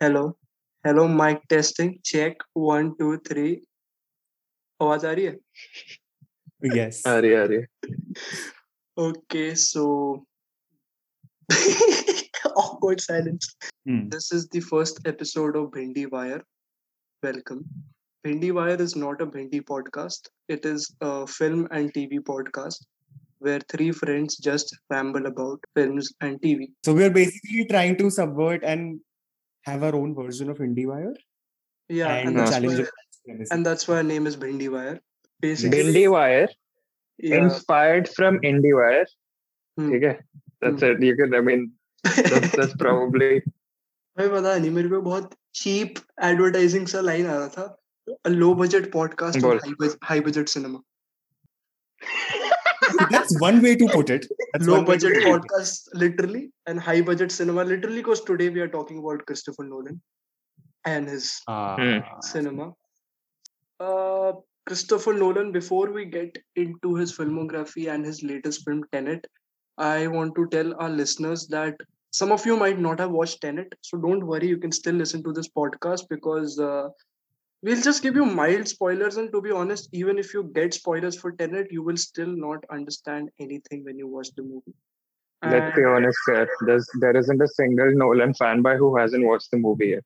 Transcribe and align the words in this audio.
Hello 0.00 0.28
hello 0.84 1.06
mike 1.08 1.40
testing 1.48 1.94
check 2.04 2.42
one 2.56 2.90
two 2.98 3.16
three 3.28 3.54
आवाज़ 4.80 5.06
आ 5.06 5.12
रही 5.12 5.24
है? 5.24 5.36
Yes. 6.76 7.06
आ 7.06 7.18
रही 7.18 7.32
आ 7.34 7.44
रही 7.44 7.58
okay 8.96 9.54
so 9.54 9.84
awkward 12.58 13.00
silence. 13.00 13.54
Mm. 13.88 14.10
This 14.10 14.32
is 14.32 14.48
the 14.48 14.60
first 14.60 15.00
episode 15.06 15.56
of 15.56 15.70
Bhindi 15.70 16.10
Wire. 16.10 16.42
Welcome. 17.22 17.64
Bhindi 18.26 18.52
Wire 18.52 18.80
is 18.82 18.96
not 18.96 19.22
a 19.22 19.26
Bhindi 19.26 19.62
podcast, 19.62 20.28
it 20.48 20.64
is 20.66 20.92
a 21.00 21.26
film 21.26 21.68
and 21.70 21.92
TV 21.94 22.18
podcast 22.18 22.84
where 23.38 23.60
three 23.70 23.92
friends 23.92 24.36
just 24.36 24.76
ramble 24.90 25.26
about 25.26 25.60
films 25.76 26.12
and 26.20 26.40
TV. 26.42 26.70
So 26.84 26.92
we're 26.92 27.10
basically 27.10 27.64
trying 27.66 27.96
to 27.98 28.10
subvert 28.10 28.64
and 28.64 29.00
have 29.62 29.84
our 29.84 29.94
own 29.94 30.14
version 30.16 30.50
of 30.50 30.58
Indie 30.58 30.86
Wire. 30.86 31.14
Yeah, 31.88 32.08
and, 32.08 32.30
and, 32.30 32.38
that's, 32.38 32.50
challenge 32.50 32.88
why, 33.24 33.44
and 33.52 33.64
that's 33.64 33.86
why 33.86 33.96
our 33.98 34.02
name 34.02 34.26
is 34.26 34.36
Bindi 34.36 34.68
Wire. 34.68 35.00
Basically, 35.40 35.78
Bindi 35.78 36.10
Wire, 36.10 36.48
yeah. 37.18 37.36
inspired 37.36 38.08
from 38.08 38.40
Indie 38.40 38.74
Wire. 38.74 39.06
Hmm. 39.76 39.94
Okay, 39.94 40.18
that's 40.60 40.80
hmm. 40.80 40.86
it. 40.86 41.02
You 41.02 41.16
can, 41.16 41.34
I 41.34 41.40
mean, 41.40 41.72
that's, 42.05 42.55
that's 42.55 42.75
probably 42.83 43.29
भाई 44.17 44.27
पता 44.29 44.57
नहीं 44.57 44.71
मेरे 44.71 44.89
को 44.89 45.01
बहुत 45.01 45.33
cheap 45.61 45.99
advertising 46.23 46.87
सा 46.87 47.01
line 47.01 47.27
आ 47.27 47.37
रहा 47.37 47.47
था 47.57 48.29
लो 48.29 48.53
बजट 48.61 48.91
पॉडकास्ट 48.93 49.41
बोल। 49.45 49.95
High 50.03 50.19
budget 50.29 50.49
cinema 50.57 50.81
That's 53.11 53.35
one 53.41 53.59
way 53.63 53.69
to 53.81 53.85
put 53.91 54.09
it. 54.13 54.25
That's 54.53 54.67
low 54.69 54.73
one 54.77 54.85
way 54.87 54.97
to 54.97 55.07
budget 55.07 55.13
put 55.13 55.27
it. 55.27 55.27
podcast 55.33 55.85
literally 56.01 56.41
and 56.71 56.81
high 56.87 57.01
budget 57.09 57.31
cinema 57.35 57.63
literally 57.69 58.01
because 58.01 58.21
today 58.29 58.49
we 58.57 58.61
are 58.65 58.67
talking 58.73 58.99
about 59.03 59.23
Christopher 59.29 59.65
Nolan 59.69 60.01
and 60.85 61.09
his 61.13 61.29
Ah. 61.53 61.75
Hmm. 61.79 62.01
cinema. 62.31 62.67
Uh, 63.79 64.33
Christopher 64.67 65.13
Nolan, 65.13 65.51
before 65.53 65.85
we 65.91 66.05
get 66.17 66.37
into 66.65 66.93
his 66.95 67.15
filmography 67.15 67.87
and 67.93 68.05
his 68.05 68.21
latest 68.33 68.63
film 68.67 68.83
Tenet, 68.91 69.25
I 69.78 70.08
want 70.08 70.34
to 70.34 70.46
tell 70.48 70.74
our 70.80 70.90
listeners 70.90 71.46
that 71.48 71.76
some 72.10 72.32
of 72.32 72.44
you 72.44 72.56
might 72.56 72.78
not 72.78 72.98
have 73.00 73.10
watched 73.10 73.40
Tenet, 73.40 73.74
so 73.80 73.96
don't 73.98 74.26
worry, 74.26 74.48
you 74.48 74.58
can 74.58 74.72
still 74.72 74.94
listen 74.94 75.22
to 75.22 75.32
this 75.32 75.48
podcast 75.48 76.08
because 76.08 76.58
uh, 76.58 76.88
we'll 77.62 77.80
just 77.80 78.02
give 78.02 78.16
you 78.16 78.24
mild 78.24 78.66
spoilers. 78.66 79.16
And 79.16 79.30
to 79.32 79.40
be 79.40 79.50
honest, 79.50 79.88
even 79.92 80.18
if 80.18 80.34
you 80.34 80.50
get 80.54 80.74
spoilers 80.74 81.16
for 81.18 81.32
Tenet, 81.32 81.68
you 81.70 81.82
will 81.82 81.96
still 81.96 82.26
not 82.26 82.64
understand 82.72 83.30
anything 83.38 83.84
when 83.84 83.98
you 83.98 84.08
watch 84.08 84.28
the 84.36 84.42
movie. 84.42 84.74
And 85.42 85.52
Let's 85.52 85.76
be 85.76 85.84
honest, 85.84 86.18
There's, 86.66 86.88
there 87.00 87.16
isn't 87.16 87.40
a 87.40 87.48
single 87.48 87.92
Nolan 87.92 88.32
fanboy 88.32 88.78
who 88.78 88.96
hasn't 88.96 89.24
watched 89.24 89.50
the 89.52 89.58
movie 89.58 89.88
yet. 89.88 90.04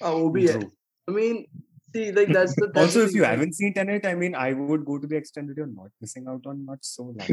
Uh, 0.00 0.10
OBL. 0.10 0.70
I 1.08 1.12
mean, 1.12 1.46
see, 1.95 2.11
like 2.11 2.31
that's 2.37 2.55
the. 2.55 2.67
That's 2.73 2.85
Also, 2.85 2.99
the 2.99 3.05
if 3.05 3.11
thing, 3.11 3.17
you 3.17 3.23
right? 3.23 3.31
haven't 3.31 3.55
seen 3.59 3.73
Tenet, 3.73 4.05
I 4.05 4.15
mean, 4.15 4.35
I 4.35 4.53
would 4.53 4.85
go 4.85 4.97
to 4.97 5.07
the 5.07 5.17
extent 5.17 5.47
that 5.47 5.57
you're 5.57 5.67
not 5.67 5.91
missing 6.01 6.27
out 6.27 6.45
on 6.45 6.65
much. 6.65 6.81
So, 6.81 7.05
like, 7.19 7.29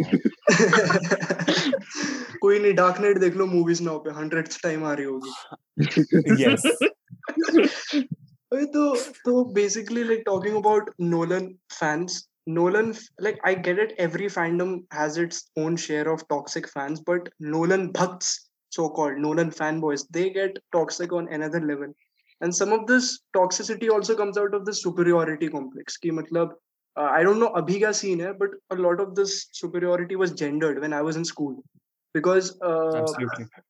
कोई 2.41 2.59
नहीं 2.59 2.75
dark 2.75 3.01
night 3.01 3.19
देख 3.19 3.37
लो 3.37 3.47
movies 3.47 3.81
now 3.83 3.99
पे 4.05 4.11
hundred 4.21 4.49
time 4.63 4.85
आ 4.85 4.93
रही 5.01 5.07
होगी 5.07 6.45
yes. 6.45 6.67
अरे 8.53 8.65
तो 8.75 8.95
तो 9.25 9.45
basically 9.55 10.03
like 10.05 10.23
talking 10.27 10.57
about 10.57 10.91
Nolan 11.01 11.49
fans 11.79 12.25
Nolan, 12.49 12.95
like 13.19 13.39
I 13.43 13.55
get 13.55 13.79
it, 13.79 13.93
every 13.99 14.27
fandom 14.33 14.85
has 14.93 15.17
its 15.19 15.51
own 15.57 15.77
share 15.77 16.09
of 16.11 16.21
toxic 16.29 16.69
fans, 16.69 17.01
but 17.01 17.29
Nolan 17.41 17.91
bhakts, 17.91 18.51
so-called 18.71 19.19
Nolan 19.19 19.51
fanboys, 19.51 20.05
they 20.11 20.31
get 20.31 20.61
toxic 20.77 21.13
on 21.13 21.27
another 21.29 21.61
level. 21.61 21.93
And 22.42 22.54
some 22.54 22.74
of 22.74 22.86
this 22.92 23.16
toxicity 23.34 23.88
also 23.96 24.16
comes 24.16 24.38
out 24.38 24.56
of 24.56 24.64
this 24.64 24.82
superiority 24.84 25.48
complex 25.48 25.98
की 25.98 26.12
मतलब 26.12 26.58
I 26.96 27.24
don't 27.24 27.38
know 27.38 27.46
अभी 27.62 27.78
क्या 27.80 27.92
scene 28.00 28.22
है 28.22 28.34
but 28.38 28.60
a 28.72 28.76
lot 28.76 29.02
of 29.02 29.10
this 29.22 29.42
superiority 29.60 30.16
was 30.16 30.34
gendered 30.44 30.80
when 30.80 30.94
I 30.94 31.02
was 31.02 31.18
in 31.18 31.24
school 31.34 31.62
because 32.16 32.48
uh, 32.62 33.04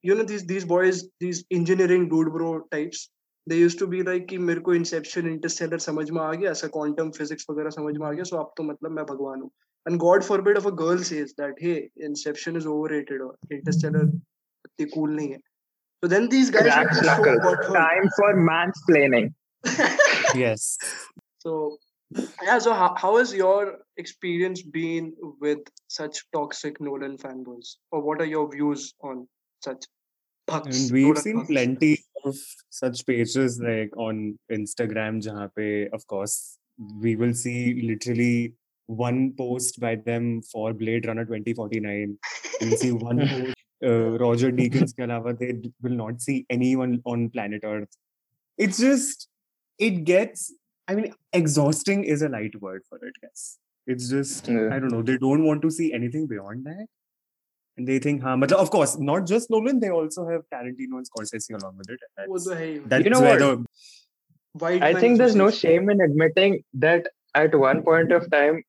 you 0.03 0.15
know 0.15 0.23
these 0.23 0.45
these 0.45 0.63
boys 0.65 1.03
these 1.19 1.43
engineering 1.51 2.05
dude 2.09 2.29
bro 2.35 2.61
types 2.71 3.01
they 3.47 3.57
used 3.57 3.79
to 3.79 3.87
be 3.87 3.99
like 4.03 4.27
कि 4.29 4.37
मेरे 4.37 4.59
को 4.59 4.73
Inception 4.75 5.27
Interstellar 5.27 5.79
समझ 5.79 6.09
में 6.09 6.21
आ 6.21 6.31
गया 6.33 6.51
ऐसा 6.51 6.67
quantum 6.67 7.11
physics 7.17 7.45
वगैरह 7.49 7.69
समझ 7.69 7.95
में 7.97 8.07
आ 8.07 8.11
गया 8.11 8.23
सो 8.23 8.37
आप 8.37 8.53
तो 8.57 8.63
मतलब 8.63 8.91
मैं 8.91 9.05
भगवान 9.05 9.41
हूँ। 9.41 9.49
And 9.85 9.97
God 9.99 10.23
forbid 10.23 10.57
of 10.57 10.67
a 10.67 10.71
girl 10.81 11.03
says 11.03 11.31
that 11.41 11.55
hey 11.63 11.75
Inception 12.05 12.57
is 12.57 12.67
overrated 12.67 13.21
और 13.21 13.53
इंटरस्टेलर 13.53 14.05
इतनी 14.05 14.85
कूल 14.95 15.15
नहीं 15.15 15.29
है। 15.29 15.39
So 16.01 16.07
then 16.07 16.27
these 16.29 16.49
guys 16.49 16.65
are 16.67 16.85
Crack 16.87 16.95
so 16.95 17.01
knuckles. 17.23 17.73
time 17.73 18.09
for 18.17 18.35
mansplaining 18.49 19.33
Yes. 20.35 20.77
so 21.39 21.77
yeah 22.43 22.59
so 22.59 22.73
how, 22.73 22.93
how 22.97 23.17
has 23.17 23.33
your 23.33 23.77
experience 23.97 24.61
been 24.61 25.13
with 25.39 25.59
such 25.87 26.23
toxic 26.33 26.79
Nolan 26.81 27.17
fanboys 27.17 27.75
or 27.91 28.01
what 28.01 28.19
are 28.21 28.25
your 28.25 28.49
views 28.51 28.93
on 29.01 29.27
such 29.63 29.85
I 30.47 30.59
bugs, 30.59 30.91
mean, 30.91 30.93
we've 30.93 31.07
Nolan 31.07 31.21
seen 31.23 31.35
bugs? 31.37 31.47
plenty 31.47 31.99
of 32.25 32.35
such 32.69 33.05
pages 33.05 33.59
like 33.63 33.95
on 33.97 34.37
Instagram, 34.51 35.21
jahan 35.23 35.49
pe, 35.55 35.87
of 35.89 36.05
course, 36.07 36.57
we 36.99 37.15
will 37.15 37.33
see 37.33 37.81
literally 37.83 38.53
one 38.87 39.33
post 39.37 39.79
by 39.79 39.95
them 39.95 40.41
for 40.41 40.73
Blade 40.73 41.05
Runner 41.05 41.23
2049. 41.25 42.17
We'll 42.61 42.77
see 42.77 42.91
one 42.91 43.19
post, 43.29 43.53
Roger 43.81 44.51
Deakins 44.51 44.93
ke 44.93 45.39
they 45.39 45.71
will 45.81 45.95
not 45.95 46.21
see 46.21 46.45
anyone 46.49 47.01
on 47.05 47.29
planet 47.29 47.61
Earth. 47.63 47.89
It's 48.57 48.77
just, 48.77 49.27
it 49.79 50.03
gets, 50.03 50.53
I 50.87 50.95
mean, 50.95 51.13
exhausting 51.33 52.03
is 52.03 52.21
a 52.21 52.29
light 52.29 52.59
word 52.61 52.83
for 52.87 52.97
it, 52.97 53.13
Yes, 53.23 53.57
It's 53.87 54.09
just. 54.09 54.49
I 54.49 54.79
don't 54.79 54.89
know, 54.89 55.01
they 55.01 55.17
don't 55.17 55.45
want 55.45 55.61
to 55.63 55.71
see 55.71 55.93
anything 55.93 56.27
beyond 56.27 56.65
that. 56.65 56.87
And 57.77 57.87
they 57.87 57.99
think, 57.99 58.21
huh, 58.21 58.37
of 58.57 58.69
course, 58.69 58.97
not 58.99 59.25
just 59.25 59.49
Nolan, 59.49 59.79
they 59.79 59.89
also 59.89 60.27
have 60.27 60.41
Tarantino 60.53 60.97
and 60.97 61.61
along 61.63 61.77
with 61.77 61.89
it. 61.89 61.99
That's, 62.85 63.05
you 63.05 63.09
know 63.09 63.21
what? 63.21 63.41
I 64.83 64.93
think 64.93 65.17
there's 65.17 65.35
no 65.35 65.49
shame 65.49 65.89
in 65.89 66.01
admitting 66.01 66.63
that 66.73 67.07
at 67.33 67.55
one 67.55 67.81
point 67.81 68.11
of 68.11 68.29
time 68.29 68.63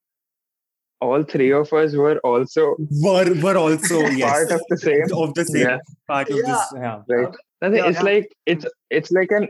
all 1.06 1.22
three 1.32 1.50
of 1.58 1.72
us 1.78 1.94
were 2.02 2.18
also 2.30 2.64
were 3.06 3.30
were 3.44 3.56
also 3.62 4.00
yes 4.22 4.30
part 4.32 4.52
of 4.56 4.62
the 4.72 4.76
same. 4.82 5.08
of 5.22 5.34
the 5.38 5.44
same 5.52 5.66
Yeah, 5.68 5.78
part 6.12 6.30
of 6.30 6.36
this. 6.50 6.62
Yeah. 6.74 7.00
right. 7.14 7.34
Nothing- 7.62 7.78
Yeah, 7.78 7.88
it's 7.90 7.98
yeah. 7.98 8.10
like 8.10 8.28
it's 8.54 8.66
it's 8.98 9.12
like 9.20 9.32
an 9.38 9.48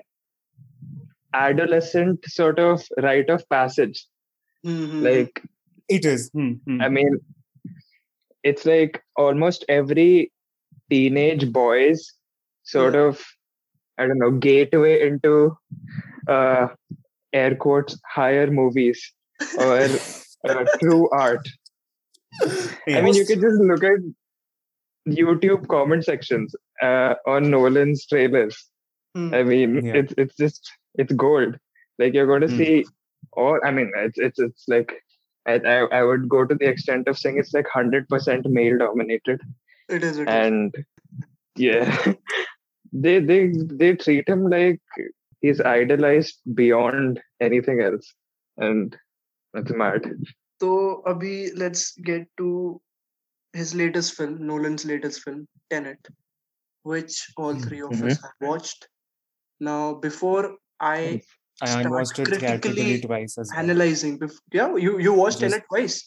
adolescent 1.35 2.25
sort 2.27 2.59
of 2.59 2.83
rite 2.99 3.31
of 3.31 3.49
passage. 3.49 4.07
Hmm, 4.65 4.85
hmm, 4.87 5.03
Like 5.05 5.43
It 5.89 6.05
is. 6.05 6.31
Hmm, 6.33 6.53
hmm. 6.67 6.81
I 6.81 6.89
mean, 6.89 7.19
it's 8.43 8.65
like 8.67 9.03
almost 9.17 9.65
every 9.69 10.33
teenage 10.91 11.51
boy's 11.53 12.13
sort 12.65 12.95
Yeah. 12.95 13.01
of, 13.09 13.23
I 13.99 14.07
don't 14.07 14.19
know, 14.19 14.31
gateway 14.31 15.07
into 15.07 15.57
uh, 16.29 16.69
air 17.33 17.55
quotes 17.57 17.99
higher 18.07 18.47
movies 18.51 19.03
or 19.59 19.89
uh, 20.49 20.65
true 20.81 21.09
art. 21.11 21.47
I 22.89 23.01
mean, 23.03 23.15
you 23.15 23.21
Yes. 23.21 23.29
could 23.29 23.41
just 23.41 23.61
look 23.61 23.85
at 23.85 23.99
YouTube 25.09 25.69
comment 25.69 26.05
sections 26.05 26.55
uh, 26.83 27.15
on 27.27 27.51
Nolan's 27.51 28.07
trailers. 28.07 28.57
hmm. 29.15 29.35
I 29.35 29.43
mean, 29.43 29.85
Yeah. 29.87 29.95
it's 30.01 30.15
it's 30.17 30.37
just 30.37 30.71
it's 30.95 31.13
gold. 31.13 31.59
Like 31.99 32.15
you're 32.15 32.27
going 32.27 32.43
to 32.43 32.49
Hmm. 32.49 32.57
see 32.59 32.85
all. 33.33 33.59
I 33.65 33.71
mean, 33.71 33.91
it's 33.97 34.19
it's 34.19 34.39
it's 34.39 34.65
like 34.69 34.93
I, 35.47 35.55
I 35.75 35.77
I 35.99 36.03
would 36.05 36.29
go 36.29 36.45
to 36.47 36.55
the 36.55 36.69
extent 36.69 37.09
of 37.09 37.19
saying 37.19 37.39
it's 37.39 37.53
like 37.53 37.69
hundred 37.69 38.09
percent 38.09 38.47
male 38.47 38.79
dominated, 38.79 39.41
It 39.89 40.03
is. 40.05 40.19
It 40.19 40.29
is. 40.29 40.35
and 40.35 40.75
yeah, 41.57 41.85
they 42.93 43.19
they 43.21 43.41
they 43.83 43.95
treat 43.97 44.29
him 44.29 44.45
like 44.49 44.81
he's 45.41 45.61
idolized 45.61 46.39
beyond 46.55 47.21
anything 47.41 47.81
else, 47.81 48.15
and 48.57 48.97
that's 49.53 49.73
mad. 49.73 50.03
So, 50.61 51.03
Abhi, 51.07 51.51
let's 51.57 51.93
get 51.97 52.27
to 52.39 52.81
his 53.53 53.75
latest 53.75 54.15
film, 54.15 54.47
Nolan's 54.47 54.85
latest 54.85 55.23
film, 55.23 55.47
Tenet, 55.71 56.09
which 56.85 57.31
all 57.37 57.55
Hmm. 57.55 57.61
three 57.63 57.81
of 57.83 57.93
us 58.03 58.21
have 58.23 58.33
watched. 58.41 58.89
Now, 59.61 59.95
before 59.95 60.57
I 60.81 61.23
I 61.61 61.67
start 61.67 61.91
watched 61.91 62.19
it 62.19 62.27
critically 62.27 62.49
theatrically 62.49 63.01
twice 63.03 63.39
as 63.39 63.51
well. 63.53 63.61
analyzing, 63.65 64.19
bef- 64.19 64.41
yeah, 64.53 64.75
you 64.77 64.99
you 64.99 65.13
watched 65.13 65.41
Just- 65.41 65.53
Tenet 65.55 65.67
twice. 65.69 65.99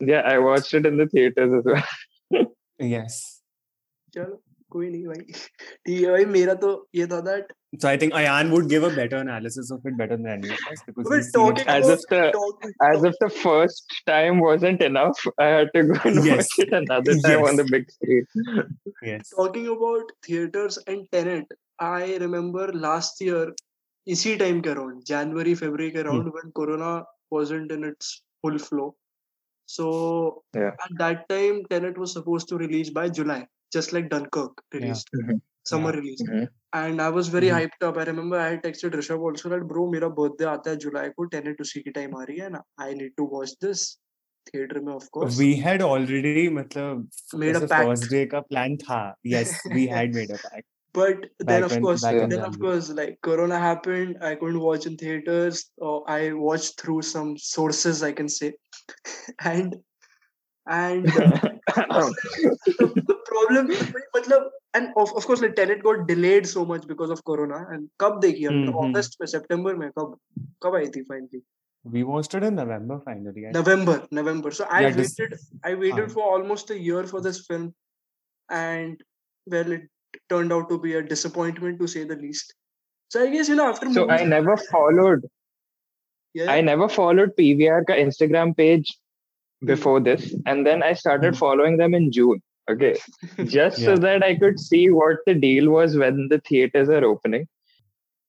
Yeah, 0.00 0.20
I 0.20 0.38
watched 0.38 0.74
it 0.74 0.86
in 0.86 0.96
the 0.96 1.06
theaters 1.06 1.52
as 1.60 1.64
well. 1.64 1.86
Yes. 2.78 3.42
चलो 4.14 4.40
कोई 4.74 4.88
So 7.78 7.88
I 7.88 7.96
think 7.98 8.14
Ayan 8.14 8.50
would 8.50 8.68
give 8.68 8.82
a 8.82 8.90
better 8.90 9.16
analysis 9.16 9.70
of 9.70 9.80
it 9.84 9.96
better 9.98 10.16
than 10.16 10.42
you 10.42 10.50
guys 10.50 10.82
as 11.76 13.04
if 13.04 13.14
the 13.20 13.30
first 13.30 13.84
time 14.06 14.40
wasn't 14.40 14.82
enough. 14.82 15.18
I 15.38 15.46
had 15.46 15.68
to 15.74 15.82
go 15.84 15.98
and 16.04 16.18
watch 16.26 16.46
it 16.58 16.72
another 16.72 17.18
time 17.20 17.42
on 17.42 17.56
the 17.56 17.64
big 17.64 17.90
screen. 17.90 19.20
Talking 19.36 19.68
about 19.68 20.12
theaters 20.24 20.78
and 20.86 21.06
Tenet, 21.12 21.46
I 21.78 22.16
remember 22.16 22.72
last 22.72 23.20
year, 23.20 23.54
easy 24.06 24.38
time 24.38 24.62
around 24.64 25.04
January 25.04 25.54
February 25.54 25.94
around 25.96 26.22
hmm. 26.22 26.30
when 26.30 26.52
Corona 26.52 27.04
wasn't 27.30 27.70
in 27.70 27.84
its 27.84 28.22
full 28.42 28.58
flow. 28.58 28.96
So 29.66 30.42
at 30.56 30.74
that 30.96 31.28
time, 31.28 31.64
Tenet 31.70 31.98
was 31.98 32.12
supposed 32.14 32.48
to 32.48 32.56
release 32.56 32.88
by 32.88 33.10
July. 33.10 33.46
Just 33.72 33.92
like 33.92 34.08
Dunkirk 34.10 34.62
released, 34.74 35.10
Mhm. 35.22 35.40
summer 35.64 35.90
Yeah. 35.94 36.00
release. 36.00 36.22
Mhm. 36.28 36.48
And 36.72 37.02
I 37.02 37.08
was 37.18 37.28
very 37.34 37.48
Mhm. 37.48 37.58
hyped 37.58 37.86
up. 37.88 37.98
I 37.98 38.04
remember 38.08 38.38
I 38.38 38.48
had 38.50 38.62
texted 38.62 38.96
Rishabh 39.00 39.24
also 39.30 39.48
that 39.54 39.66
bro, 39.72 39.86
मेरा 39.94 40.08
birthday 40.20 40.46
आता 40.56 40.70
है 40.70 40.76
जुलाई 40.84 41.10
को 41.18 41.26
Tenet 41.34 41.60
उसी 41.66 41.82
की 41.86 41.92
time 41.98 42.16
आ 42.20 42.24
रही 42.30 42.38
है 42.38 42.50
ना. 42.56 42.62
I 42.86 42.92
need 43.02 43.14
to 43.20 43.26
watch 43.36 43.54
this 43.66 43.84
theater 44.50 44.80
में 44.88 44.92
of 44.94 45.06
course. 45.16 45.38
We 45.44 45.50
had 45.66 45.82
already 45.90 46.48
मतलब 46.58 47.08
Made 47.42 47.56
a 47.56 47.60
जैसे 47.60 47.68
pact. 47.74 47.88
first 47.92 48.10
day 48.16 48.24
का 48.34 48.42
plan 48.52 48.76
था. 48.88 49.00
Yes, 49.36 49.54
we 49.78 49.86
had 49.94 50.18
made 50.20 50.34
a 50.38 50.42
pact. 50.48 50.68
but 50.96 51.18
then 51.38 51.48
Back 51.48 51.64
of 51.64 51.72
when- 51.72 51.82
course 51.86 52.02
then 52.04 52.16
of 52.18 52.30
January. 52.30 52.58
course 52.60 52.86
like 52.98 53.18
corona 53.26 53.58
happened 53.64 54.22
i 54.28 54.30
couldn't 54.42 54.60
watch 54.66 54.86
in 54.90 54.94
theaters 55.02 55.60
or 55.88 55.92
i 56.14 56.32
watched 56.46 56.80
through 56.82 56.96
some 57.08 57.28
sources 57.48 58.00
i 58.08 58.10
can 58.20 58.30
say 58.36 58.48
and 59.52 59.76
and 60.78 61.10
uh, 61.26 62.08
problem 63.48 63.76
मतलब 64.16 64.50
and 64.74 64.88
of, 64.96 65.12
of 65.16 65.26
course 65.26 65.40
the 65.40 65.50
tenet 65.50 65.82
got 65.82 66.06
delayed 66.06 66.46
so 66.46 66.64
much 66.64 66.86
because 66.86 67.10
of 67.10 67.24
corona 67.24 67.66
and 67.74 67.88
कब 68.00 68.20
देखी 68.20 68.44
हमने 68.44 68.72
अगस्त 68.72 69.16
August 69.20 69.34
सितंबर 69.34 69.76
में 69.76 69.90
कब 69.98 70.18
कब 70.62 70.76
आई 70.76 70.86
थी 70.96 71.04
finally? 71.12 71.42
We 71.84 72.02
watched 72.04 72.34
it 72.34 72.44
in 72.44 72.54
november 72.54 73.00
finally 73.04 73.46
I 73.46 73.52
november 73.52 74.06
november. 74.10 74.50
So 74.50 74.66
i 74.78 74.82
waited 74.84 75.34
i 75.64 75.74
waited 75.74 76.12
for 76.12 76.26
almost 76.32 76.70
a 76.70 76.78
year 76.78 77.04
for 77.12 77.20
this 77.20 77.40
film 77.46 77.72
and 78.50 79.02
well 79.46 79.72
it 79.78 79.88
turned 80.28 80.52
out 80.52 80.68
to 80.68 80.78
be 80.78 80.94
a 80.94 81.02
disappointment 81.02 81.80
to 81.80 81.86
say 81.86 82.04
the 82.04 82.16
least. 82.16 82.54
So 83.08 83.22
i 83.24 83.30
guess 83.30 83.48
you 83.48 83.56
know 83.60 83.68
after 83.74 83.92
so 83.92 84.08
i 84.10 84.22
never 84.24 84.56
followed. 84.56 85.28
Yeah. 86.34 86.50
i 86.52 86.60
never 86.60 86.88
followed 86.94 87.30
pvr 87.36 87.84
instagram 88.00 88.50
page 88.56 88.90
hmm. 89.60 89.66
before 89.68 90.00
this 90.08 90.34
and 90.46 90.66
then 90.66 90.82
i 90.88 90.92
started 90.92 91.34
hmm. 91.34 91.38
following 91.38 91.78
them 91.78 91.94
in 91.94 92.12
june. 92.18 92.42
Okay, 92.70 92.96
just 93.46 93.78
so 93.82 93.96
that 93.96 94.22
I 94.22 94.34
could 94.36 94.58
see 94.60 94.90
what 94.90 95.16
the 95.26 95.34
deal 95.34 95.70
was 95.70 95.96
when 95.96 96.28
the 96.30 96.40
theaters 96.48 96.88
are 96.88 97.04
opening. 97.04 97.46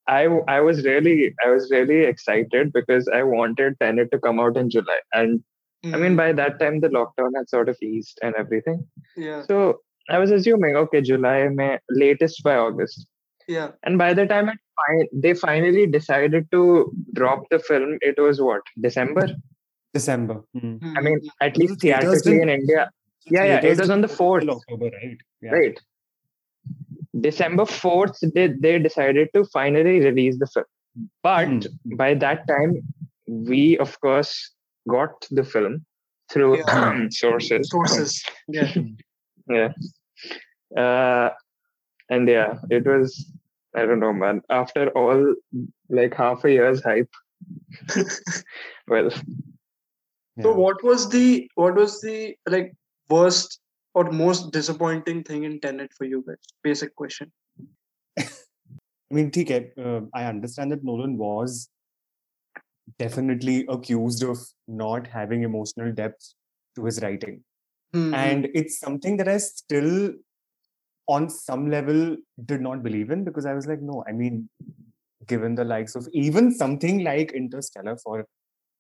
I 0.08 0.26
I 0.48 0.60
was 0.62 0.84
really 0.86 1.34
I 1.46 1.50
was 1.52 1.70
really 1.72 2.00
excited 2.06 2.72
because 2.74 3.08
I 3.14 3.24
wanted 3.24 3.76
Tenet 3.80 4.12
to 4.12 4.20
come 4.20 4.40
out 4.40 4.58
in 4.58 4.70
July, 4.70 5.00
and 5.14 5.44
I 5.84 5.98
mean 5.98 6.14
Mhm. 6.14 6.18
by 6.22 6.32
that 6.40 6.60
time 6.62 6.80
the 6.86 6.90
lockdown 6.96 7.36
had 7.38 7.50
sort 7.50 7.70
of 7.70 7.78
eased 7.90 8.18
and 8.24 8.36
everything. 8.44 8.80
yeah 9.28 9.44
So 9.52 9.60
I 10.10 10.18
was 10.24 10.32
assuming 10.38 10.76
okay 10.84 11.02
July 11.10 11.38
may 11.60 11.70
latest 12.06 12.42
by 12.48 12.56
August. 12.64 13.06
yeah 13.58 13.70
And 13.84 13.98
by 14.02 14.10
the 14.18 14.26
time 14.32 14.50
it 14.54 14.60
fi- 14.80 15.10
they 15.26 15.34
finally 15.44 15.86
decided 15.94 16.50
to 16.56 16.64
drop 17.20 17.46
the 17.54 17.60
film, 17.70 17.94
it 18.10 18.20
was 18.26 18.42
what 18.48 18.62
December. 18.88 19.28
December. 19.98 20.36
Hmm. 20.58 20.74
I 20.98 21.02
mean, 21.06 21.20
at 21.46 21.58
least 21.62 21.80
theatrically 21.84 22.42
in 22.42 22.50
India, 22.56 22.82
Yeah, 23.26 23.44
yeah, 23.46 23.66
it 23.66 23.78
was 23.78 23.90
on 23.90 24.02
the 24.02 24.08
4th. 24.08 24.42
till 24.42 24.52
October, 24.52 24.86
right? 24.86 25.18
Yeah. 25.42 25.52
right? 25.52 25.80
December 27.22 27.66
fourth, 27.66 28.18
they 28.36 28.48
they 28.48 28.78
decided 28.80 29.30
to 29.34 29.44
finally 29.46 30.00
release 30.00 30.38
the 30.38 30.48
film, 30.48 30.66
but 31.24 31.48
Hmm. 31.48 31.96
by 31.96 32.14
that 32.14 32.48
time, 32.48 32.76
we 33.28 33.78
of 33.80 34.00
course 34.02 34.52
got 34.88 35.26
the 35.32 35.44
film 35.44 35.86
through 36.32 36.58
sources. 37.12 37.70
sources 37.70 38.24
yeah 38.48 38.72
yeah 39.48 39.70
uh 40.78 41.30
and 42.10 42.28
yeah 42.30 42.60
it 42.70 42.86
was 42.86 43.32
i 43.76 43.86
don't 43.86 44.00
know 44.00 44.14
man 44.14 44.42
after 44.50 44.90
all 44.90 45.34
like 45.90 46.14
half 46.14 46.44
a 46.46 46.52
year's 46.52 46.84
hype 46.84 47.10
well 48.88 49.10
so 50.44 50.54
what 50.54 50.84
was 50.84 51.10
the 51.10 51.50
what 51.56 51.76
was 51.76 52.00
the 52.02 52.36
like 52.48 52.74
worst 53.10 53.60
or 53.94 54.12
most 54.12 54.52
disappointing 54.52 55.24
thing 55.24 55.44
in 55.44 55.60
Tenet 55.60 55.92
for 55.98 56.06
you 56.06 56.24
guys? 56.28 56.38
Basic 56.64 56.96
question. 56.96 57.32
I 58.18 59.16
mean, 59.16 59.32
okay, 59.36 59.72
uh, 59.84 60.02
I 60.14 60.26
understand 60.26 60.72
that 60.72 60.84
Nolan 60.84 61.18
was 61.18 61.70
definitely 63.00 63.66
accused 63.68 64.24
of 64.24 64.38
not 64.68 65.08
having 65.08 65.44
emotional 65.44 65.92
depth 65.92 66.34
to 66.76 66.86
his 66.86 67.02
writing. 67.02 67.44
Mm-hmm. 67.96 68.14
And 68.14 68.50
it's 68.54 68.80
something 68.80 69.18
that 69.18 69.28
I 69.28 69.38
still, 69.38 70.14
on 71.08 71.30
some 71.30 71.72
level, 71.72 72.18
did 72.46 72.62
not 72.62 72.84
believe 72.84 73.10
in 73.10 73.24
because 73.24 73.48
I 73.48 73.54
was 73.54 73.66
like, 73.66 73.82
no, 73.82 74.04
I 74.08 74.12
mean, 74.12 74.48
given 75.28 75.56
the 75.56 75.64
likes 75.64 75.96
of 75.96 76.08
even 76.14 76.52
something 76.52 77.04
like 77.04 77.32
Interstellar, 77.32 77.98
for 77.98 78.28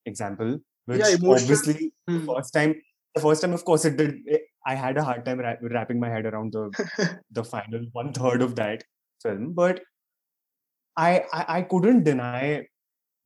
example, 0.05 0.59
which 0.85 0.99
yeah, 0.99 1.15
obviously 1.27 1.91
mm-hmm. 2.09 2.25
first 2.27 2.53
time 2.53 2.75
the 3.14 3.20
first 3.20 3.42
time, 3.42 3.52
of 3.52 3.64
course, 3.64 3.84
it 3.84 3.96
did. 3.96 4.14
It, 4.26 4.42
I 4.66 4.74
had 4.74 4.96
a 4.96 5.04
hard 5.04 5.24
time 5.24 5.38
wrap, 5.40 5.58
wrapping 5.62 6.00
my 6.00 6.08
head 6.08 6.26
around 6.26 6.52
the 6.52 7.10
the 7.30 7.44
final 7.44 7.86
one 7.92 8.12
third 8.12 8.42
of 8.42 8.54
that 8.56 8.82
film, 9.22 9.52
but 9.54 9.80
I, 10.96 11.24
I 11.32 11.44
I 11.58 11.62
couldn't 11.62 12.04
deny 12.04 12.66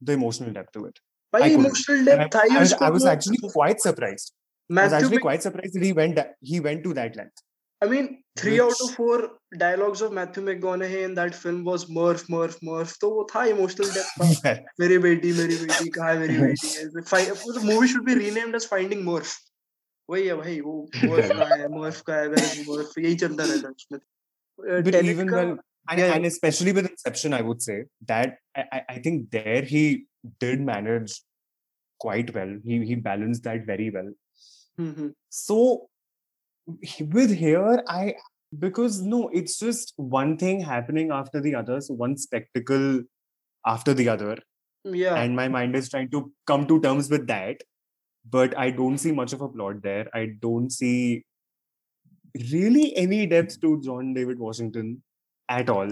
the 0.00 0.12
emotional 0.12 0.52
depth 0.52 0.72
to 0.72 0.86
it. 0.86 0.98
by 1.32 1.40
I 1.40 1.48
couldn't. 1.50 1.66
emotional 1.66 1.98
And 1.98 2.08
I, 2.10 2.16
depth 2.24 2.36
I, 2.36 2.40
I 2.40 2.58
was, 2.60 2.70
used 2.70 2.82
I 2.82 2.86
to 2.86 2.92
was 2.92 3.04
know- 3.04 3.10
actually 3.10 3.38
quite 3.52 3.80
surprised. 3.80 4.32
I 4.32 4.72
was 4.72 4.76
Matthew 4.78 4.96
actually 4.96 5.16
Mc- 5.16 5.22
quite 5.22 5.42
surprised 5.42 5.74
that 5.74 5.84
he 5.84 5.92
went 5.98 6.16
that 6.16 6.32
he 6.40 6.60
went 6.60 6.84
to 6.84 6.94
that 6.94 7.16
length. 7.16 7.42
I 7.80 7.86
mean, 7.86 8.06
three 8.36 8.60
out 8.60 8.72
of 8.72 8.76
Which- 8.88 8.96
four 8.96 9.18
dialogues 9.56 10.00
of 10.02 10.12
Matthew 10.12 10.42
McConaughey 10.44 11.02
in 11.08 11.14
that 11.18 11.34
film 11.42 11.64
was 11.64 11.88
Murph, 11.98 12.24
Murph, 12.28 12.56
Murph. 12.68 12.94
तो 13.02 13.10
वो 13.16 13.26
था 13.32 13.44
emotional 13.56 13.92
depth 13.98 14.16
था. 14.22 14.30
Yeah. 14.44 14.58
मेरी 14.80 14.98
बेटी 15.04 15.32
मेरी 15.42 15.56
बेटी 15.66 15.88
कहाँ 15.98 16.12
है 16.14 16.18
मेरी 16.24 16.38
बेटी 16.46 16.72
है 16.78 17.04
Fi- 17.12 17.52
the 17.58 17.64
movie 17.68 17.88
should 17.94 18.04
be 18.10 18.16
renamed 18.22 18.54
as 18.60 18.66
Finding 18.74 19.04
Murph. 19.10 19.36
वही 20.10 20.26
है 20.26 20.34
भाई 20.34 20.60
वो 20.60 20.74
Murph 20.96 21.28
कहाँ 21.28 21.58
है 21.58 21.66
Murph 21.68 22.00
कहाँ 22.00 22.20
है 22.20 22.28
where 22.28 22.44
is 22.44 22.68
Murph 22.68 22.98
यही 22.98 23.14
चलता 23.14 23.44
रहता 23.44 23.66
है 23.68 23.74
उसमें. 23.74 23.98
Uh, 23.98 24.82
but 24.82 24.94
Tenet 24.94 25.10
even 25.14 25.28
का- 25.28 25.36
well, 25.38 25.50
and, 25.90 26.00
yeah, 26.00 26.14
and 26.14 26.26
especially 26.26 26.72
with 26.78 26.86
Inception, 26.90 27.34
I 27.34 27.42
would 27.48 27.62
say 27.62 27.76
that 28.12 28.32
I, 28.56 28.64
I- 28.78 28.84
I 28.94 28.98
think 29.06 29.30
there 29.30 29.62
he 29.74 29.82
did 30.44 30.64
manage 30.70 31.14
quite 31.98 32.32
well. 32.34 32.56
He 32.64 32.80
he 32.88 32.96
balanced 33.04 33.44
that 33.44 33.64
very 33.68 33.90
well. 33.98 34.10
Mhm. 34.80 35.12
So 35.42 35.60
he- 36.82 37.06
with 37.18 37.36
here, 37.44 37.82
I 37.86 38.14
because 38.58 39.00
no, 39.14 39.22
it's 39.40 39.58
just 39.58 39.94
one 40.18 40.36
thing 40.42 40.60
happening 40.60 41.10
after 41.20 41.40
the 41.40 41.54
other. 41.54 41.80
So 41.80 41.94
one 41.94 42.16
spectacle 42.16 42.86
after 43.66 43.94
the 43.94 44.08
other, 44.08 44.36
Yeah. 44.84 45.16
and 45.22 45.36
my 45.36 45.48
mind 45.48 45.76
is 45.76 45.88
trying 45.94 46.10
to 46.10 46.22
come 46.46 46.66
to 46.72 46.80
terms 46.80 47.10
with 47.16 47.26
that. 47.28 47.62
But 48.29 48.57
I 48.57 48.71
don't 48.71 48.97
see 48.97 49.11
much 49.11 49.33
of 49.33 49.41
a 49.41 49.49
plot 49.49 49.81
there. 49.81 50.07
I 50.13 50.27
don't 50.41 50.69
see 50.71 51.25
really 52.51 52.95
any 52.95 53.25
depth 53.27 53.59
to 53.61 53.81
John 53.81 54.13
David 54.13 54.39
Washington 54.39 55.03
at 55.49 55.69
all. 55.69 55.91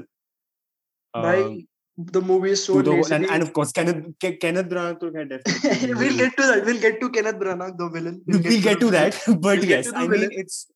By 1.13 1.35
Um, 1.41 1.67
the 1.97 2.21
movie 2.21 2.51
is 2.51 2.63
so 2.63 2.81
to 2.81 2.83
the- 2.83 3.13
and, 3.15 3.25
and 3.25 3.43
of 3.43 3.51
course, 3.53 3.71
Kenneth 3.73 4.05
Ke- 4.23 4.39
Kenneth 4.39 4.69
Branagh 4.69 4.99
to 5.01 5.11
get 5.11 5.29
definitely. 5.29 5.93
we'll 6.01 6.17
get 6.17 6.35
to 6.37 6.43
that. 6.43 6.65
We'll 6.65 6.79
get 6.81 6.99
to 7.01 7.09
Kenneth 7.09 7.35
Branagh, 7.35 7.77
the 7.77 7.89
villain. 7.89 8.21
we'll 8.25 8.61
get 8.61 8.79
to 8.79 8.91
that, 8.91 9.21
but 9.27 9.59
We'll 9.59 9.65
yes, 9.65 9.85
to 9.87 9.91
the 9.91 9.97
I 9.97 10.07
mean 10.07 10.29
it's 10.31 10.67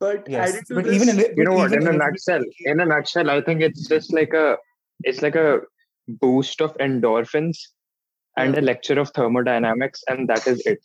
But 0.00 0.28
yes, 0.28 0.50
added 0.50 0.66
to 0.66 0.74
but 0.76 0.84
this, 0.84 0.94
even 1.08 1.18
you 1.36 1.44
know 1.44 1.54
what 1.54 1.72
even 1.72 1.86
in 1.88 1.94
a 1.94 1.98
nutshell 2.00 2.44
in 2.72 2.80
a 2.82 2.84
nutshell 2.90 3.30
i 3.30 3.40
think 3.46 3.62
it's 3.68 3.88
just 3.92 4.12
like 4.18 4.32
a 4.40 4.44
it's 5.02 5.22
like 5.24 5.34
a 5.34 5.60
boost 6.24 6.60
of 6.66 6.76
endorphins 6.84 7.58
and 8.42 8.58
a 8.58 8.60
lecture 8.60 8.98
of 8.98 9.10
thermodynamics 9.10 10.02
and 10.08 10.28
that 10.28 10.46
is 10.46 10.66
it. 10.66 10.80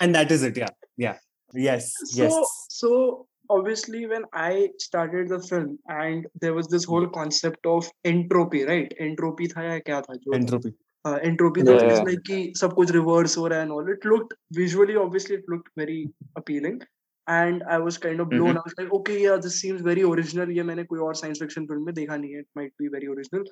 And 0.00 0.14
that 0.14 0.30
is 0.30 0.42
it 0.42 0.56
yeah. 0.56 0.68
Yeah. 0.96 1.18
Yes 1.54 1.92
so, 2.04 2.22
yes. 2.22 2.66
so 2.68 3.26
obviously 3.50 4.06
when 4.06 4.24
i 4.32 4.68
started 4.78 5.28
the 5.28 5.40
film 5.48 5.78
and 5.88 6.26
there 6.40 6.54
was 6.54 6.68
this 6.68 6.84
whole 6.84 7.06
concept 7.08 7.66
of 7.66 7.90
entropy 8.04 8.64
right? 8.64 8.94
Entropy 8.98 9.48
tha 9.54 9.68
ya 9.68 9.78
kya 9.88 10.00
tha 10.06 10.18
jo 10.24 10.38
entropy. 10.38 10.72
uh, 11.04 11.18
entropy 11.30 11.62
yeah, 11.66 11.82
yeah. 11.82 12.02
like 12.08 12.24
ki 12.30 12.40
sab 12.62 12.74
kuch 12.80 12.94
reverse 12.98 13.34
ho 13.34 13.48
raha 13.52 13.62
and 13.66 13.72
all. 13.76 13.92
It 13.96 14.04
looked 14.04 14.34
visually 14.60 14.96
obviously 15.04 15.36
it 15.36 15.48
looked 15.54 15.70
very 15.82 16.00
appealing. 16.42 16.80
And 17.30 17.62
I 17.62 17.78
was 17.78 17.96
kind 18.06 18.20
of 18.20 18.28
blown 18.28 18.58
I 18.58 18.70
like 18.78 18.92
okay 18.94 19.18
yeah 19.22 19.36
this 19.46 19.60
seems 19.60 19.82
very 19.82 20.02
original 20.12 20.50
ये 20.56 20.62
मैंने 20.72 20.84
कोई 20.84 21.00
और 21.06 21.14
science 21.22 21.38
fiction 21.42 21.66
film 21.66 21.84
में 21.86 21.94
देखा 21.94 22.16
नहीं 22.16 22.32
है. 22.32 22.40
It 22.40 22.46
might 22.56 22.72
be 22.80 22.88
very 22.88 23.06
original 23.14 23.44